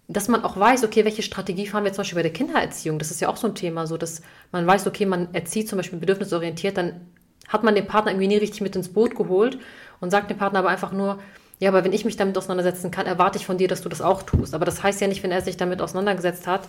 [0.07, 2.99] dass man auch weiß, okay, welche Strategie fahren wir zum Beispiel bei der Kindererziehung?
[2.99, 5.77] Das ist ja auch so ein Thema, so dass man weiß, okay, man erzieht zum
[5.77, 7.01] Beispiel bedürfnisorientiert, dann
[7.47, 9.57] hat man den Partner irgendwie nie richtig mit ins Boot geholt
[9.99, 11.19] und sagt dem Partner aber einfach nur,
[11.59, 14.01] ja, aber wenn ich mich damit auseinandersetzen kann, erwarte ich von dir, dass du das
[14.01, 14.55] auch tust.
[14.55, 16.67] Aber das heißt ja nicht, wenn er sich damit auseinandergesetzt hat,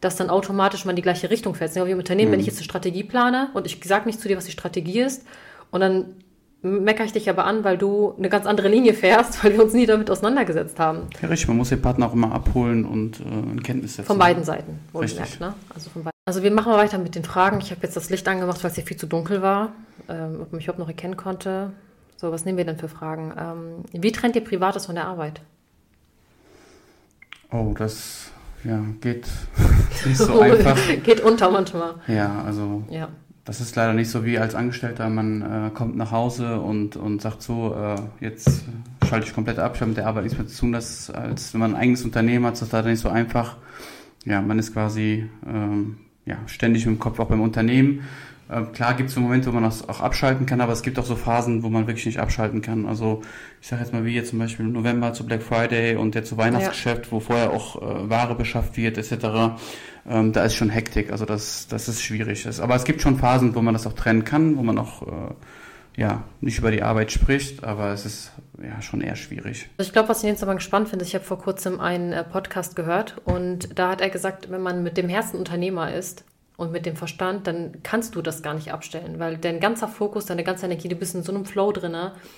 [0.00, 1.74] dass dann automatisch man die gleiche Richtung fährt.
[1.76, 2.32] Wie im Unternehmen, mhm.
[2.32, 5.00] wenn ich jetzt eine Strategie plane und ich sage nicht zu dir, was die Strategie
[5.00, 5.24] ist,
[5.70, 6.16] und dann
[6.62, 9.74] meckere ich dich aber an, weil du eine ganz andere Linie fährst, weil wir uns
[9.74, 11.08] nie damit auseinandergesetzt haben.
[11.20, 11.48] Ja, richtig.
[11.48, 14.06] Man muss den Partner auch immer abholen und äh, in Kenntnis setzen.
[14.06, 15.40] Von beiden Seiten, wohlgemerkt.
[15.40, 15.54] Ne?
[15.74, 16.18] Also, von beiden.
[16.26, 17.58] also wir machen mal weiter mit den Fragen.
[17.60, 19.72] Ich habe jetzt das Licht angemacht, weil es hier viel zu dunkel war,
[20.08, 21.72] ähm, ob man mich überhaupt noch erkennen konnte.
[22.16, 23.34] So, was nehmen wir denn für Fragen?
[23.36, 25.40] Ähm, wie trennt ihr Privates von der Arbeit?
[27.50, 28.30] Oh, das
[28.64, 29.26] ja, geht
[30.06, 30.78] nicht so einfach.
[31.02, 31.94] geht unter manchmal.
[32.06, 33.08] Ja, also ja.
[33.44, 37.20] Das ist leider nicht so wie als Angestellter, man äh, kommt nach Hause und, und
[37.20, 38.64] sagt so, äh, jetzt
[39.08, 40.72] schalte ich komplett ab, ich habe mit der Arbeit nichts mehr zu tun.
[40.72, 43.56] Das, als wenn man ein eigenes Unternehmen hat, ist das leider nicht so einfach.
[44.24, 48.02] Ja, man ist quasi ähm, ja, ständig im Kopf auch beim Unternehmen.
[48.48, 50.98] Äh, klar gibt es so Momente, wo man das auch abschalten kann, aber es gibt
[50.98, 52.86] auch so Phasen, wo man wirklich nicht abschalten kann.
[52.86, 53.22] Also
[53.60, 56.28] ich sage jetzt mal wie jetzt zum Beispiel im November zu Black Friday und jetzt
[56.28, 57.12] zu Weihnachtsgeschäft, ja.
[57.12, 59.56] wo vorher auch äh, Ware beschafft wird etc.
[60.08, 62.46] Ähm, da ist schon Hektik, also das, das ist schwierig.
[62.60, 65.34] Aber es gibt schon Phasen, wo man das auch trennen kann, wo man auch äh,
[65.96, 69.68] ja, nicht über die Arbeit spricht, aber es ist ja schon eher schwierig.
[69.78, 72.74] Ich glaube, was ich jetzt aber gespannt finde, ich habe vor kurzem einen äh, Podcast
[72.74, 76.24] gehört und da hat er gesagt, wenn man mit dem Herzen Unternehmer ist,
[76.56, 80.26] und mit dem Verstand, dann kannst du das gar nicht abstellen, weil dein ganzer Fokus,
[80.26, 81.96] deine ganze Energie, du bist in so einem Flow drin,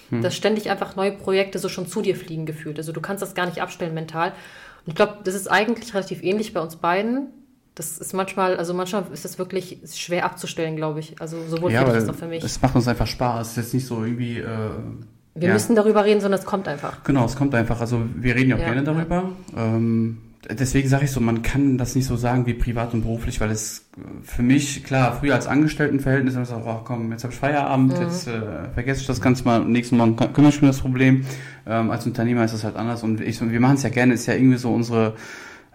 [0.08, 0.22] hm.
[0.22, 2.78] dass ständig einfach neue Projekte so schon zu dir fliegen gefühlt.
[2.78, 4.30] Also du kannst das gar nicht abstellen mental.
[4.30, 7.28] Und ich glaube, das ist eigentlich relativ ähnlich bei uns beiden.
[7.74, 11.20] Das ist manchmal, also manchmal ist das wirklich schwer abzustellen, glaube ich.
[11.20, 12.44] Also sowohl ja, für dich als auch für mich.
[12.44, 13.46] Es macht uns einfach Spaß.
[13.46, 14.38] Es ist jetzt nicht so irgendwie.
[14.38, 14.46] Äh,
[15.34, 15.54] wir ja.
[15.54, 17.02] müssen darüber reden, sondern es kommt einfach.
[17.02, 17.80] Genau, es kommt einfach.
[17.80, 19.30] Also wir reden ja auch ja, gerne darüber.
[19.56, 23.40] Ähm, deswegen sage ich so, man kann das nicht so sagen wie privat und beruflich,
[23.40, 23.86] weil es
[24.22, 28.02] für mich, klar, früher als Angestelltenverhältnis, ich so, oh, komm, jetzt habe ich Feierabend, mhm.
[28.02, 31.24] jetzt äh, vergesse ich das Ganze mal, nächsten Morgen kümmere ich um das Problem.
[31.66, 34.26] Ähm, als Unternehmer ist das halt anders und ich, wir machen es ja gerne, ist
[34.26, 35.14] ja irgendwie so unsere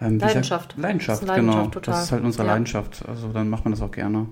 [0.01, 0.73] ähm, Leidenschaft.
[0.73, 1.67] Sag, Leidenschaft, Leidenschaft, genau.
[1.69, 1.93] Total.
[1.93, 2.53] Das ist halt unsere ja.
[2.53, 4.27] Leidenschaft, also dann macht man das auch gerne.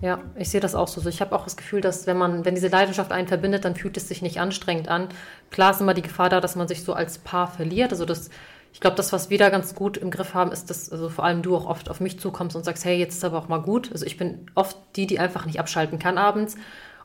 [0.00, 1.08] Ja, ich sehe das auch so.
[1.08, 3.96] Ich habe auch das Gefühl, dass wenn man, wenn diese Leidenschaft einen verbindet, dann fühlt
[3.96, 5.08] es sich nicht anstrengend an.
[5.50, 7.90] Klar ist immer die Gefahr da, dass man sich so als Paar verliert.
[7.90, 8.28] Also das,
[8.72, 11.24] ich glaube, das, was wir da ganz gut im Griff haben, ist, dass also vor
[11.24, 13.62] allem du auch oft auf mich zukommst und sagst, hey, jetzt ist aber auch mal
[13.62, 13.92] gut.
[13.92, 16.56] Also ich bin oft die, die einfach nicht abschalten kann abends.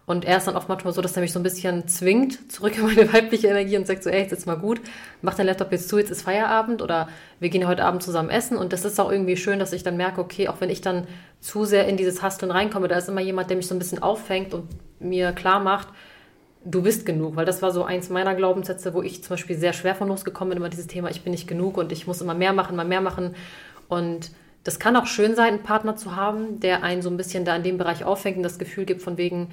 [0.09, 2.75] Und er ist dann oft manchmal so, dass er mich so ein bisschen zwingt, zurück
[2.75, 4.81] in meine weibliche Energie und sagt so, ey, jetzt ist mal gut,
[5.21, 8.57] mach dein Laptop jetzt zu, jetzt ist Feierabend oder wir gehen heute Abend zusammen essen.
[8.57, 11.05] Und das ist auch irgendwie schön, dass ich dann merke, okay, auch wenn ich dann
[11.41, 14.01] zu sehr in dieses Hasteln reinkomme, da ist immer jemand, der mich so ein bisschen
[14.01, 14.63] auffängt und
[14.99, 15.89] mir klar macht,
[16.65, 19.73] du bist genug, weil das war so eins meiner Glaubenssätze, wo ich zum Beispiel sehr
[19.73, 22.33] schwer von losgekommen bin, immer dieses Thema, ich bin nicht genug und ich muss immer
[22.33, 23.35] mehr machen, immer mehr machen.
[23.87, 24.31] Und
[24.63, 27.55] das kann auch schön sein, einen Partner zu haben, der einen so ein bisschen da
[27.55, 29.49] in dem Bereich auffängt und das Gefühl gibt von wegen,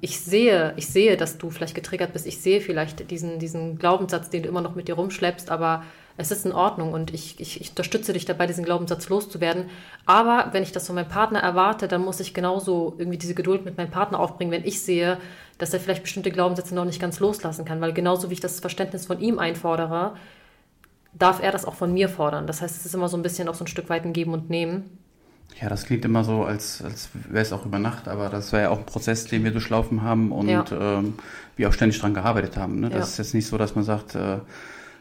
[0.00, 4.30] ich sehe, ich sehe, dass du vielleicht getriggert bist, ich sehe vielleicht diesen, diesen Glaubenssatz,
[4.30, 5.84] den du immer noch mit dir rumschleppst, aber
[6.18, 9.66] es ist in Ordnung und ich, ich, ich unterstütze dich dabei, diesen Glaubenssatz loszuwerden.
[10.06, 13.64] Aber wenn ich das von meinem Partner erwarte, dann muss ich genauso irgendwie diese Geduld
[13.64, 15.18] mit meinem Partner aufbringen, wenn ich sehe,
[15.58, 17.80] dass er vielleicht bestimmte Glaubenssätze noch nicht ganz loslassen kann.
[17.80, 20.14] Weil genauso wie ich das Verständnis von ihm einfordere,
[21.12, 22.46] darf er das auch von mir fordern.
[22.46, 24.32] Das heißt, es ist immer so ein bisschen auch so ein Stück weit ein Geben
[24.32, 24.98] und Nehmen.
[25.60, 28.60] Ja, das klingt immer so, als, als wäre es auch über Nacht, aber das war
[28.60, 30.64] ja auch ein Prozess, den wir durchlaufen haben und ja.
[30.70, 31.14] ähm,
[31.56, 32.80] wir auch ständig daran gearbeitet haben.
[32.80, 32.90] Ne?
[32.90, 33.04] Das ja.
[33.04, 34.38] ist jetzt nicht so, dass man sagt, äh,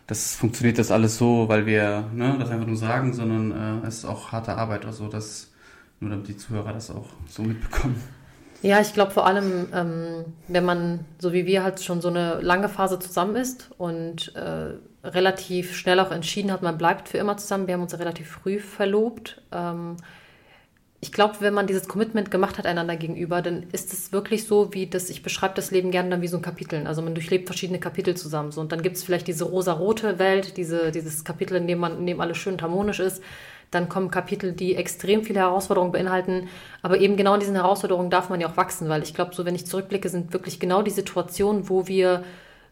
[0.08, 4.00] das funktioniert das alles so, weil wir ne, das einfach nur sagen, sondern äh, es
[4.00, 5.52] ist auch harte Arbeit, also das,
[6.00, 8.02] nur damit die Zuhörer das auch so mitbekommen.
[8.62, 12.40] Ja, ich glaube vor allem, ähm, wenn man, so wie wir halt schon so eine
[12.40, 17.36] lange Phase zusammen ist und äh, relativ schnell auch entschieden hat, man bleibt für immer
[17.38, 17.68] zusammen.
[17.68, 19.42] Wir haben uns ja relativ früh verlobt.
[19.52, 19.98] Ähm,
[21.06, 24.74] ich glaube, wenn man dieses Commitment gemacht hat einander gegenüber, dann ist es wirklich so,
[24.74, 26.88] wie das, ich beschreibe das Leben gerne dann wie so ein Kapitel.
[26.88, 28.52] Also man durchlebt verschiedene Kapitel zusammen.
[28.52, 28.60] So.
[28.60, 32.08] Und dann gibt es vielleicht diese rosa-rote Welt, diese, dieses Kapitel, in dem man, in
[32.08, 33.22] dem alles schön harmonisch ist.
[33.70, 36.50] Dann kommen Kapitel, die extrem viele Herausforderungen beinhalten.
[36.82, 39.46] Aber eben genau in diesen Herausforderungen darf man ja auch wachsen, weil ich glaube, so
[39.46, 42.24] wenn ich zurückblicke, sind wirklich genau die Situationen, wo wir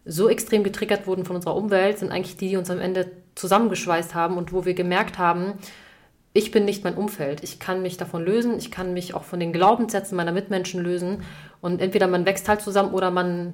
[0.05, 4.15] so extrem getriggert wurden von unserer Umwelt, sind eigentlich die, die uns am Ende zusammengeschweißt
[4.15, 5.53] haben und wo wir gemerkt haben,
[6.33, 7.43] ich bin nicht mein Umfeld.
[7.43, 8.57] Ich kann mich davon lösen.
[8.57, 11.19] Ich kann mich auch von den Glaubenssätzen meiner Mitmenschen lösen.
[11.61, 13.53] Und entweder man wächst halt zusammen oder man,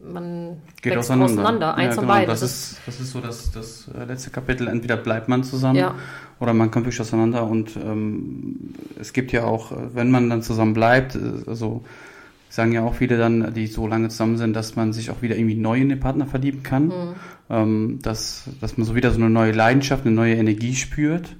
[0.00, 1.32] man Geht wächst auseinander.
[1.34, 1.74] auseinander.
[1.76, 2.14] Eins ja, genau.
[2.14, 4.66] von Das, das ist, das ist so das, das äh, letzte Kapitel.
[4.66, 5.94] Entweder bleibt man zusammen ja.
[6.40, 7.44] oder man kommt wirklich auseinander.
[7.44, 11.84] Und ähm, es gibt ja auch, wenn man dann zusammen bleibt, äh, also
[12.48, 15.36] sagen ja auch viele dann, die so lange zusammen sind, dass man sich auch wieder
[15.36, 16.86] irgendwie neu in den Partner verlieben kann.
[16.86, 17.14] Mhm.
[17.50, 21.36] Ähm, dass, dass man so wieder so eine neue Leidenschaft, eine neue Energie spürt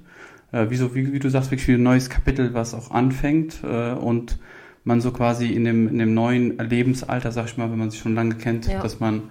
[0.51, 3.93] äh, wie, so, wie, wie, du sagst, wirklich ein neues Kapitel, was auch anfängt äh,
[3.93, 4.39] und
[4.83, 7.99] man so quasi in dem, in dem neuen Lebensalter, sag ich mal, wenn man sich
[7.99, 8.81] schon lange kennt, ja.
[8.81, 9.23] dass man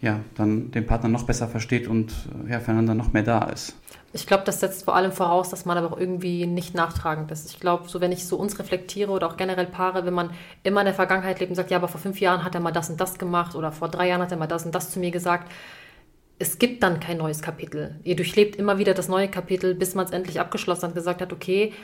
[0.00, 2.12] ja dann den Partner noch besser versteht und
[2.48, 3.74] ja, füreinander noch mehr da ist.
[4.12, 7.48] Ich glaube, das setzt vor allem voraus, dass man aber auch irgendwie nicht nachtragend ist.
[7.48, 10.30] Ich glaube, so wenn ich so uns reflektiere oder auch generell Paare, wenn man
[10.64, 12.72] immer in der Vergangenheit lebt und sagt, ja, aber vor fünf Jahren hat er mal
[12.72, 14.98] das und das gemacht oder vor drei Jahren hat er mal das und das zu
[14.98, 15.50] mir gesagt,
[16.40, 17.96] es gibt dann kein neues Kapitel.
[18.02, 21.20] Ihr durchlebt immer wieder das neue Kapitel, bis man es endlich abgeschlossen hat und gesagt
[21.20, 21.74] hat, okay,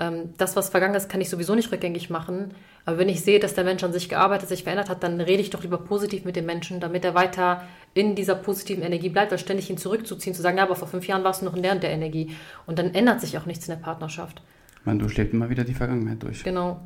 [0.00, 2.54] ähm, das, was vergangen ist, kann ich sowieso nicht rückgängig machen.
[2.86, 5.42] Aber wenn ich sehe, dass der Mensch an sich gearbeitet, sich verändert hat, dann rede
[5.42, 9.32] ich doch lieber positiv mit dem Menschen, damit er weiter in dieser positiven Energie bleibt,
[9.32, 11.62] als ständig ihn zurückzuziehen, zu sagen, ja, aber vor fünf Jahren warst du noch in
[11.62, 12.34] der und der Energie.
[12.64, 14.40] Und dann ändert sich auch nichts in der Partnerschaft.
[14.84, 16.42] Man durchlebt immer wieder die Vergangenheit durch.
[16.42, 16.80] Genau.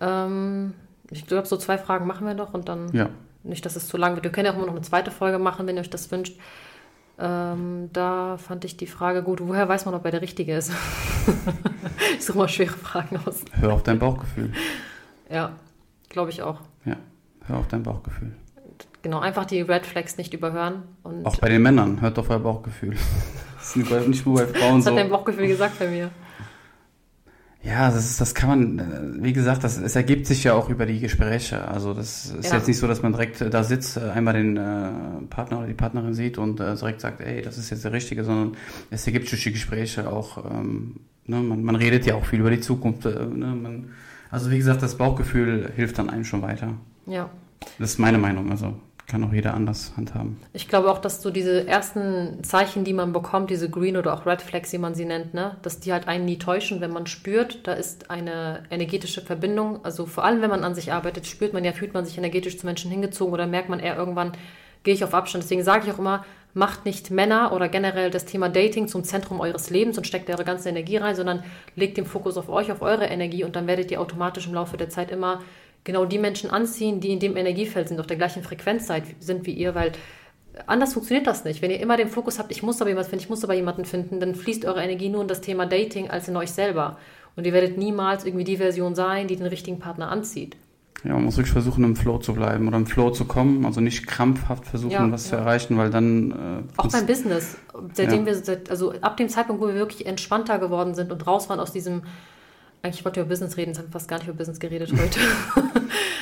[0.00, 0.74] Ähm,
[1.10, 2.92] ich glaube, so zwei Fragen machen wir noch und dann.
[2.92, 3.10] Ja.
[3.42, 4.24] Nicht, dass es zu lang wird.
[4.24, 6.38] Wir können ja auch immer noch eine zweite Folge machen, wenn ihr euch das wünscht.
[7.18, 10.72] Ähm, da fand ich die Frage gut, woher weiß man, ob er der Richtige ist?
[12.18, 13.44] ich suche mal schwere Fragen aus.
[13.52, 14.52] Hör auf dein Bauchgefühl.
[15.30, 15.52] Ja,
[16.08, 16.60] glaube ich auch.
[16.84, 16.96] Ja,
[17.46, 18.32] hör auf dein Bauchgefühl.
[19.02, 20.82] Genau, einfach die Red Flags nicht überhören.
[21.02, 22.96] Und auch bei den Männern, hört auf euer Bauchgefühl.
[23.62, 24.90] Das ist nicht nur bei Frauen Was so.
[24.90, 26.10] hat dein Bauchgefühl gesagt bei mir?
[27.62, 30.70] Ja, das, ist, das kann man, äh, wie gesagt, das, es ergibt sich ja auch
[30.70, 31.68] über die Gespräche.
[31.68, 32.56] Also das ist ja.
[32.56, 34.90] jetzt nicht so, dass man direkt äh, da sitzt, äh, einmal den äh,
[35.28, 38.24] Partner oder die Partnerin sieht und äh, direkt sagt, ey, das ist jetzt der Richtige,
[38.24, 38.56] sondern
[38.90, 42.50] es ergibt durch die Gespräche auch, ähm, ne, man, man redet ja auch viel über
[42.50, 43.04] die Zukunft.
[43.04, 43.90] Äh, ne, man,
[44.30, 46.74] also wie gesagt, das Bauchgefühl hilft dann einem schon weiter.
[47.04, 47.28] Ja.
[47.78, 48.74] Das ist meine Meinung, also
[49.10, 50.40] kann auch jeder anders handhaben.
[50.52, 54.24] Ich glaube auch, dass so diese ersten Zeichen, die man bekommt, diese Green oder auch
[54.24, 57.06] Red Flags, wie man sie nennt, ne, dass die halt einen nie täuschen, wenn man
[57.06, 59.84] spürt, da ist eine energetische Verbindung.
[59.84, 62.56] Also vor allem, wenn man an sich arbeitet, spürt man ja, fühlt man sich energetisch
[62.56, 64.32] zu Menschen hingezogen oder merkt man eher irgendwann,
[64.84, 65.42] gehe ich auf Abstand.
[65.42, 66.24] Deswegen sage ich auch immer,
[66.54, 70.44] macht nicht Männer oder generell das Thema Dating zum Zentrum eures Lebens und steckt eure
[70.44, 71.42] ganze Energie rein, sondern
[71.74, 74.76] legt den Fokus auf euch, auf eure Energie und dann werdet ihr automatisch im Laufe
[74.76, 75.40] der Zeit immer
[75.84, 78.88] genau die Menschen anziehen, die in dem Energiefeld sind, auf der gleichen Frequenz
[79.20, 79.92] sind wie ihr, weil
[80.66, 81.62] anders funktioniert das nicht.
[81.62, 83.84] Wenn ihr immer den Fokus habt, ich muss aber jemanden finden, ich muss aber jemanden
[83.84, 86.98] finden, dann fließt eure Energie nur in das Thema Dating als in euch selber.
[87.36, 90.56] Und ihr werdet niemals irgendwie die Version sein, die den richtigen Partner anzieht.
[91.04, 93.80] Ja, man muss wirklich versuchen, im Flow zu bleiben oder im Flow zu kommen, also
[93.80, 95.40] nicht krampfhaft versuchen, Ja, was zu ja.
[95.40, 96.30] erreichen, weil dann.
[96.30, 97.56] Äh, Auch beim Business.
[97.94, 98.26] Seitdem Ja.
[98.26, 101.58] wir, seit, also ab dem Zeitpunkt, wo wir wirklich entspannter geworden sind und raus waren
[101.58, 102.02] aus diesem,
[102.82, 104.92] eigentlich wollte ich über Business reden, jetzt haben wir fast gar nicht über Business geredet
[104.92, 105.20] heute.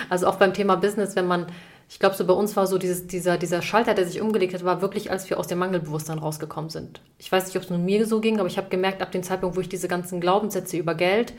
[0.09, 1.47] also auch beim Thema Business, wenn man,
[1.89, 4.65] ich glaube, so bei uns war so dieses, dieser, dieser Schalter, der sich umgelegt hat,
[4.65, 7.01] war wirklich, als wir aus dem Mangelbewusstsein rausgekommen sind.
[7.19, 9.23] Ich weiß nicht, ob es nur mir so ging, aber ich habe gemerkt, ab dem
[9.23, 11.33] Zeitpunkt, wo ich diese ganzen Glaubenssätze über Geld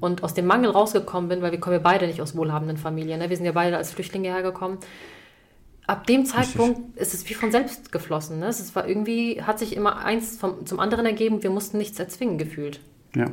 [0.00, 3.20] und aus dem Mangel rausgekommen bin, weil wir kommen ja beide nicht aus wohlhabenden Familien,
[3.20, 3.30] ne?
[3.30, 4.78] wir sind ja beide als Flüchtlinge hergekommen,
[5.86, 8.38] ab dem Zeitpunkt ist es wie von selbst geflossen.
[8.38, 8.46] Ne?
[8.46, 11.42] Es war irgendwie, hat sich immer eins vom, zum anderen ergeben.
[11.42, 12.80] Wir mussten nichts erzwingen gefühlt.
[13.14, 13.26] Ja.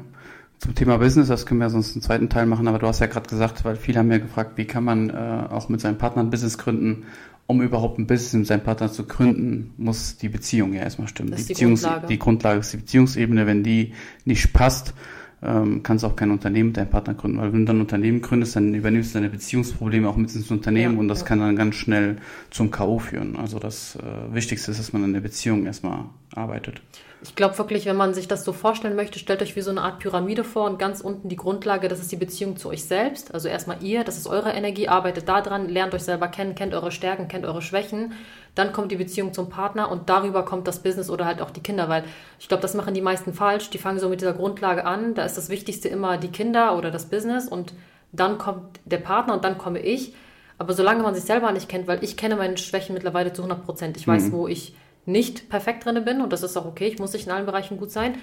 [0.62, 3.08] Zum Thema Business, das können wir sonst einen zweiten Teil machen, aber du hast ja
[3.08, 5.14] gerade gesagt, weil viele haben ja gefragt, wie kann man äh,
[5.50, 7.06] auch mit seinem Partner ein Business gründen.
[7.48, 11.32] Um überhaupt ein Business mit seinem Partner zu gründen, muss die Beziehung ja erstmal stimmen.
[11.32, 12.06] Das die, die Grundlage.
[12.06, 13.48] die Grundlage ist die Beziehungsebene.
[13.48, 13.94] Wenn die
[14.24, 14.94] nicht passt,
[15.42, 17.40] ähm, kannst du auch kein Unternehmen mit deinem Partner gründen.
[17.40, 20.52] Weil wenn du dann ein Unternehmen gründest, dann übernimmst du deine Beziehungsprobleme auch mit ins
[20.52, 21.26] Unternehmen Ja, und das ja.
[21.26, 22.18] kann dann ganz schnell
[22.52, 23.00] zum K.O.
[23.00, 23.36] führen.
[23.36, 26.06] Also das äh, Wichtigste ist, dass man an der Beziehung erstmal
[26.36, 26.84] arbeitet.
[27.24, 29.84] Ich glaube wirklich, wenn man sich das so vorstellen möchte, stellt euch wie so eine
[29.84, 33.32] Art Pyramide vor und ganz unten die Grundlage, das ist die Beziehung zu euch selbst.
[33.32, 36.74] Also erstmal ihr, das ist eure Energie, arbeitet da dran, lernt euch selber kennen, kennt
[36.74, 38.14] eure Stärken, kennt eure Schwächen.
[38.56, 41.62] Dann kommt die Beziehung zum Partner und darüber kommt das Business oder halt auch die
[41.62, 42.06] Kinder, weil
[42.40, 43.70] ich glaube, das machen die meisten falsch.
[43.70, 45.14] Die fangen so mit dieser Grundlage an.
[45.14, 47.74] Da ist das Wichtigste immer die Kinder oder das Business und
[48.12, 50.16] dann kommt der Partner und dann komme ich.
[50.58, 53.64] Aber solange man sich selber nicht kennt, weil ich kenne meine Schwächen mittlerweile zu 100
[53.64, 53.98] Prozent.
[53.98, 54.76] Ich weiß, wo ich
[55.12, 56.88] nicht perfekt drin bin und das ist auch okay.
[56.88, 58.16] Ich muss nicht in allen Bereichen gut sein.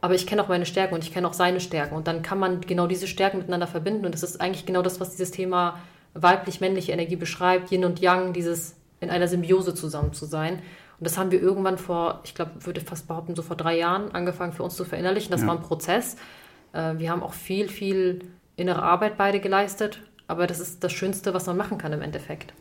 [0.00, 1.94] Aber ich kenne auch meine Stärken und ich kenne auch seine Stärken.
[1.94, 4.04] Und dann kann man genau diese Stärken miteinander verbinden.
[4.04, 5.78] Und das ist eigentlich genau das, was dieses Thema
[6.12, 7.72] weiblich-männliche Energie beschreibt.
[7.72, 10.54] Yin und Yang, dieses in einer Symbiose zusammen zu sein.
[10.98, 14.12] Und das haben wir irgendwann vor, ich glaube, würde fast behaupten, so vor drei Jahren
[14.14, 15.30] angefangen für uns zu verinnerlichen.
[15.30, 15.46] Das Ja.
[15.46, 16.16] war ein Prozess.
[16.74, 18.20] Äh, Wir haben auch viel, viel
[18.56, 20.02] innere Arbeit beide geleistet.
[20.26, 22.52] Aber das ist das Schönste, was man machen kann im Endeffekt.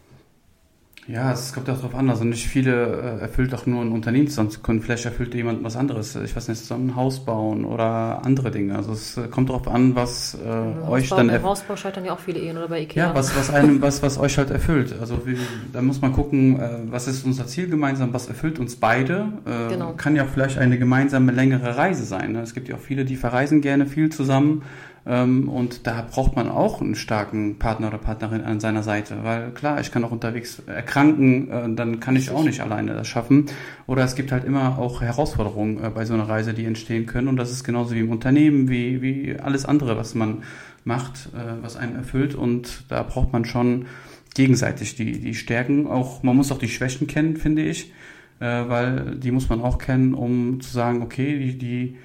[1.07, 2.09] Ja, es kommt auch darauf an.
[2.09, 4.81] Also nicht viele äh, erfüllt auch nur ein Unternehmen zu können.
[4.81, 6.15] Vielleicht erfüllt jemand was anderes.
[6.15, 8.75] Ich weiß nicht, zusammen ein Haus bauen oder andere Dinge.
[8.75, 11.49] Also es äh, kommt darauf an, was äh, euch Hausbau, dann erfüllt.
[11.49, 13.07] Hausbau scheitern ja auch viele Ehen oder bei Ikea.
[13.07, 14.95] Ja, was, was einem, was, was euch halt erfüllt.
[14.99, 15.37] Also wie,
[15.73, 19.27] da muss man gucken, äh, was ist unser Ziel gemeinsam, was erfüllt uns beide.
[19.45, 19.93] Äh, Genau.
[19.93, 22.33] Kann ja auch vielleicht eine gemeinsame längere Reise sein.
[22.33, 22.41] Ne?
[22.41, 24.53] Es gibt ja auch viele, die verreisen gerne viel zusammen.
[24.53, 24.61] Ähm,
[25.05, 29.17] und da braucht man auch einen starken Partner oder Partnerin an seiner Seite.
[29.23, 33.07] Weil klar, ich kann auch unterwegs erkranken, äh, dann kann ich auch nicht alleine das
[33.07, 33.47] schaffen.
[33.85, 37.27] Oder es gibt halt immer auch Herausforderungen äh, bei so einer Reise, die entstehen können.
[37.27, 40.43] Und das ist genauso wie im Unternehmen, wie, wie alles andere, was man
[40.85, 42.33] macht, äh, was einen erfüllt.
[42.33, 43.87] Und da braucht man schon
[44.35, 45.85] gegenseitig die, die Stärken.
[45.85, 47.91] Auch, man muss auch die Schwächen kennen, finde ich.
[48.39, 51.97] Weil die muss man auch kennen, um zu sagen, okay, die, die,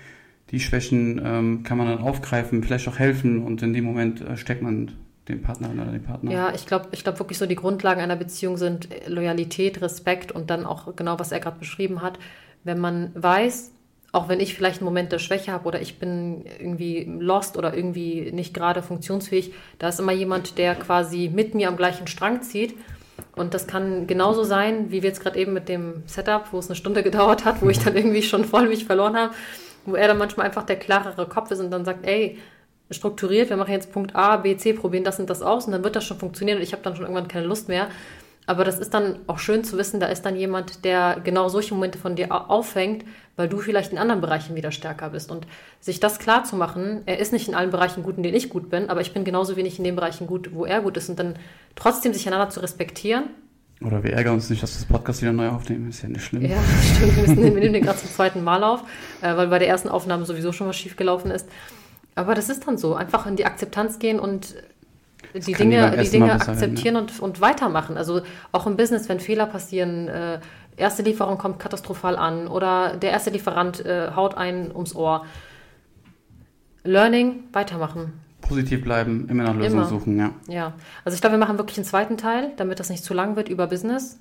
[0.51, 4.37] die Schwächen ähm, kann man dann aufgreifen, vielleicht auch helfen und in dem Moment äh,
[4.37, 4.93] steckt man
[5.29, 6.33] den Partner oder den Partner.
[6.33, 10.51] Ja, ich glaube ich glaub wirklich so die Grundlagen einer Beziehung sind Loyalität, Respekt und
[10.51, 12.19] dann auch genau, was er gerade beschrieben hat.
[12.65, 13.73] Wenn man weiß,
[14.13, 17.75] auch wenn ich vielleicht einen Moment der Schwäche habe oder ich bin irgendwie lost oder
[17.75, 22.43] irgendwie nicht gerade funktionsfähig, da ist immer jemand, der quasi mit mir am gleichen Strang
[22.43, 22.75] zieht.
[23.37, 26.69] Und das kann genauso sein, wie wir jetzt gerade eben mit dem Setup, wo es
[26.69, 29.35] eine Stunde gedauert hat, wo ich dann irgendwie schon voll mich verloren habe,
[29.89, 32.39] wo er dann manchmal einfach der klarere Kopf ist und dann sagt, ey,
[32.91, 35.85] strukturiert, wir machen jetzt Punkt A, B, C, probieren das und das aus und dann
[35.85, 37.89] wird das schon funktionieren und ich habe dann schon irgendwann keine Lust mehr.
[38.47, 41.75] Aber das ist dann auch schön zu wissen, da ist dann jemand, der genau solche
[41.75, 43.05] Momente von dir au- auffängt,
[43.37, 45.31] weil du vielleicht in anderen Bereichen wieder stärker bist.
[45.31, 45.47] Und
[45.81, 48.49] sich das klar zu machen, er ist nicht in allen Bereichen gut, in denen ich
[48.49, 51.11] gut bin, aber ich bin genauso wenig in den Bereichen gut, wo er gut ist.
[51.11, 51.35] Und dann
[51.77, 53.25] trotzdem sich einander zu respektieren.
[53.85, 56.25] Oder wir ärgern uns nicht, dass wir das Podcast wieder neu aufnehmen, ist ja nicht
[56.25, 56.45] schlimm.
[56.45, 56.57] Ja,
[56.97, 57.17] stimmt.
[57.17, 58.83] Wir, müssen, wir nehmen den gerade zum zweiten Mal auf,
[59.23, 61.49] äh, weil bei der ersten Aufnahme sowieso schon was schiefgelaufen ist.
[62.15, 62.95] Aber das ist dann so.
[62.95, 64.57] Einfach in die Akzeptanz gehen und
[65.35, 67.97] die kann nie Dinge, die Dinge besser werden, akzeptieren und, und weitermachen.
[67.97, 70.41] Also auch im Business, wenn Fehler passieren, äh,
[70.77, 75.25] erste Lieferung kommt katastrophal an oder der erste Lieferant äh, haut einen ums Ohr.
[76.85, 78.13] Learning, weitermachen.
[78.49, 80.31] Positiv bleiben, immer nach Lösungen suchen, ja.
[80.49, 80.73] Ja,
[81.05, 83.49] also ich glaube, wir machen wirklich einen zweiten Teil, damit das nicht zu lang wird
[83.49, 84.19] über Business.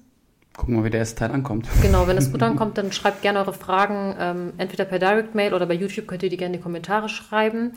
[0.56, 1.68] Gucken wir, wie der erste Teil ankommt.
[1.82, 5.54] Genau, wenn es gut ankommt, dann schreibt gerne eure Fragen, ähm, entweder per Direct Mail
[5.54, 7.74] oder bei YouTube könnt ihr die gerne in die Kommentare schreiben.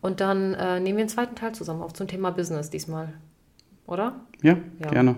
[0.00, 3.12] Und dann äh, nehmen wir einen zweiten Teil zusammen auf zum Thema Business diesmal.
[3.86, 4.14] Oder?
[4.42, 4.90] Ja, Ja.
[4.90, 5.16] gerne.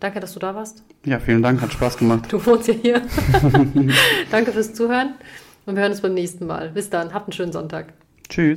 [0.00, 0.82] Danke, dass du da warst.
[1.04, 2.32] Ja, vielen Dank, hat Spaß gemacht.
[2.32, 3.02] Du wohnst ja hier.
[4.30, 5.14] Danke fürs Zuhören
[5.66, 6.70] und wir hören uns beim nächsten Mal.
[6.70, 7.92] Bis dann, habt einen schönen Sonntag.
[8.28, 8.48] Tschüss.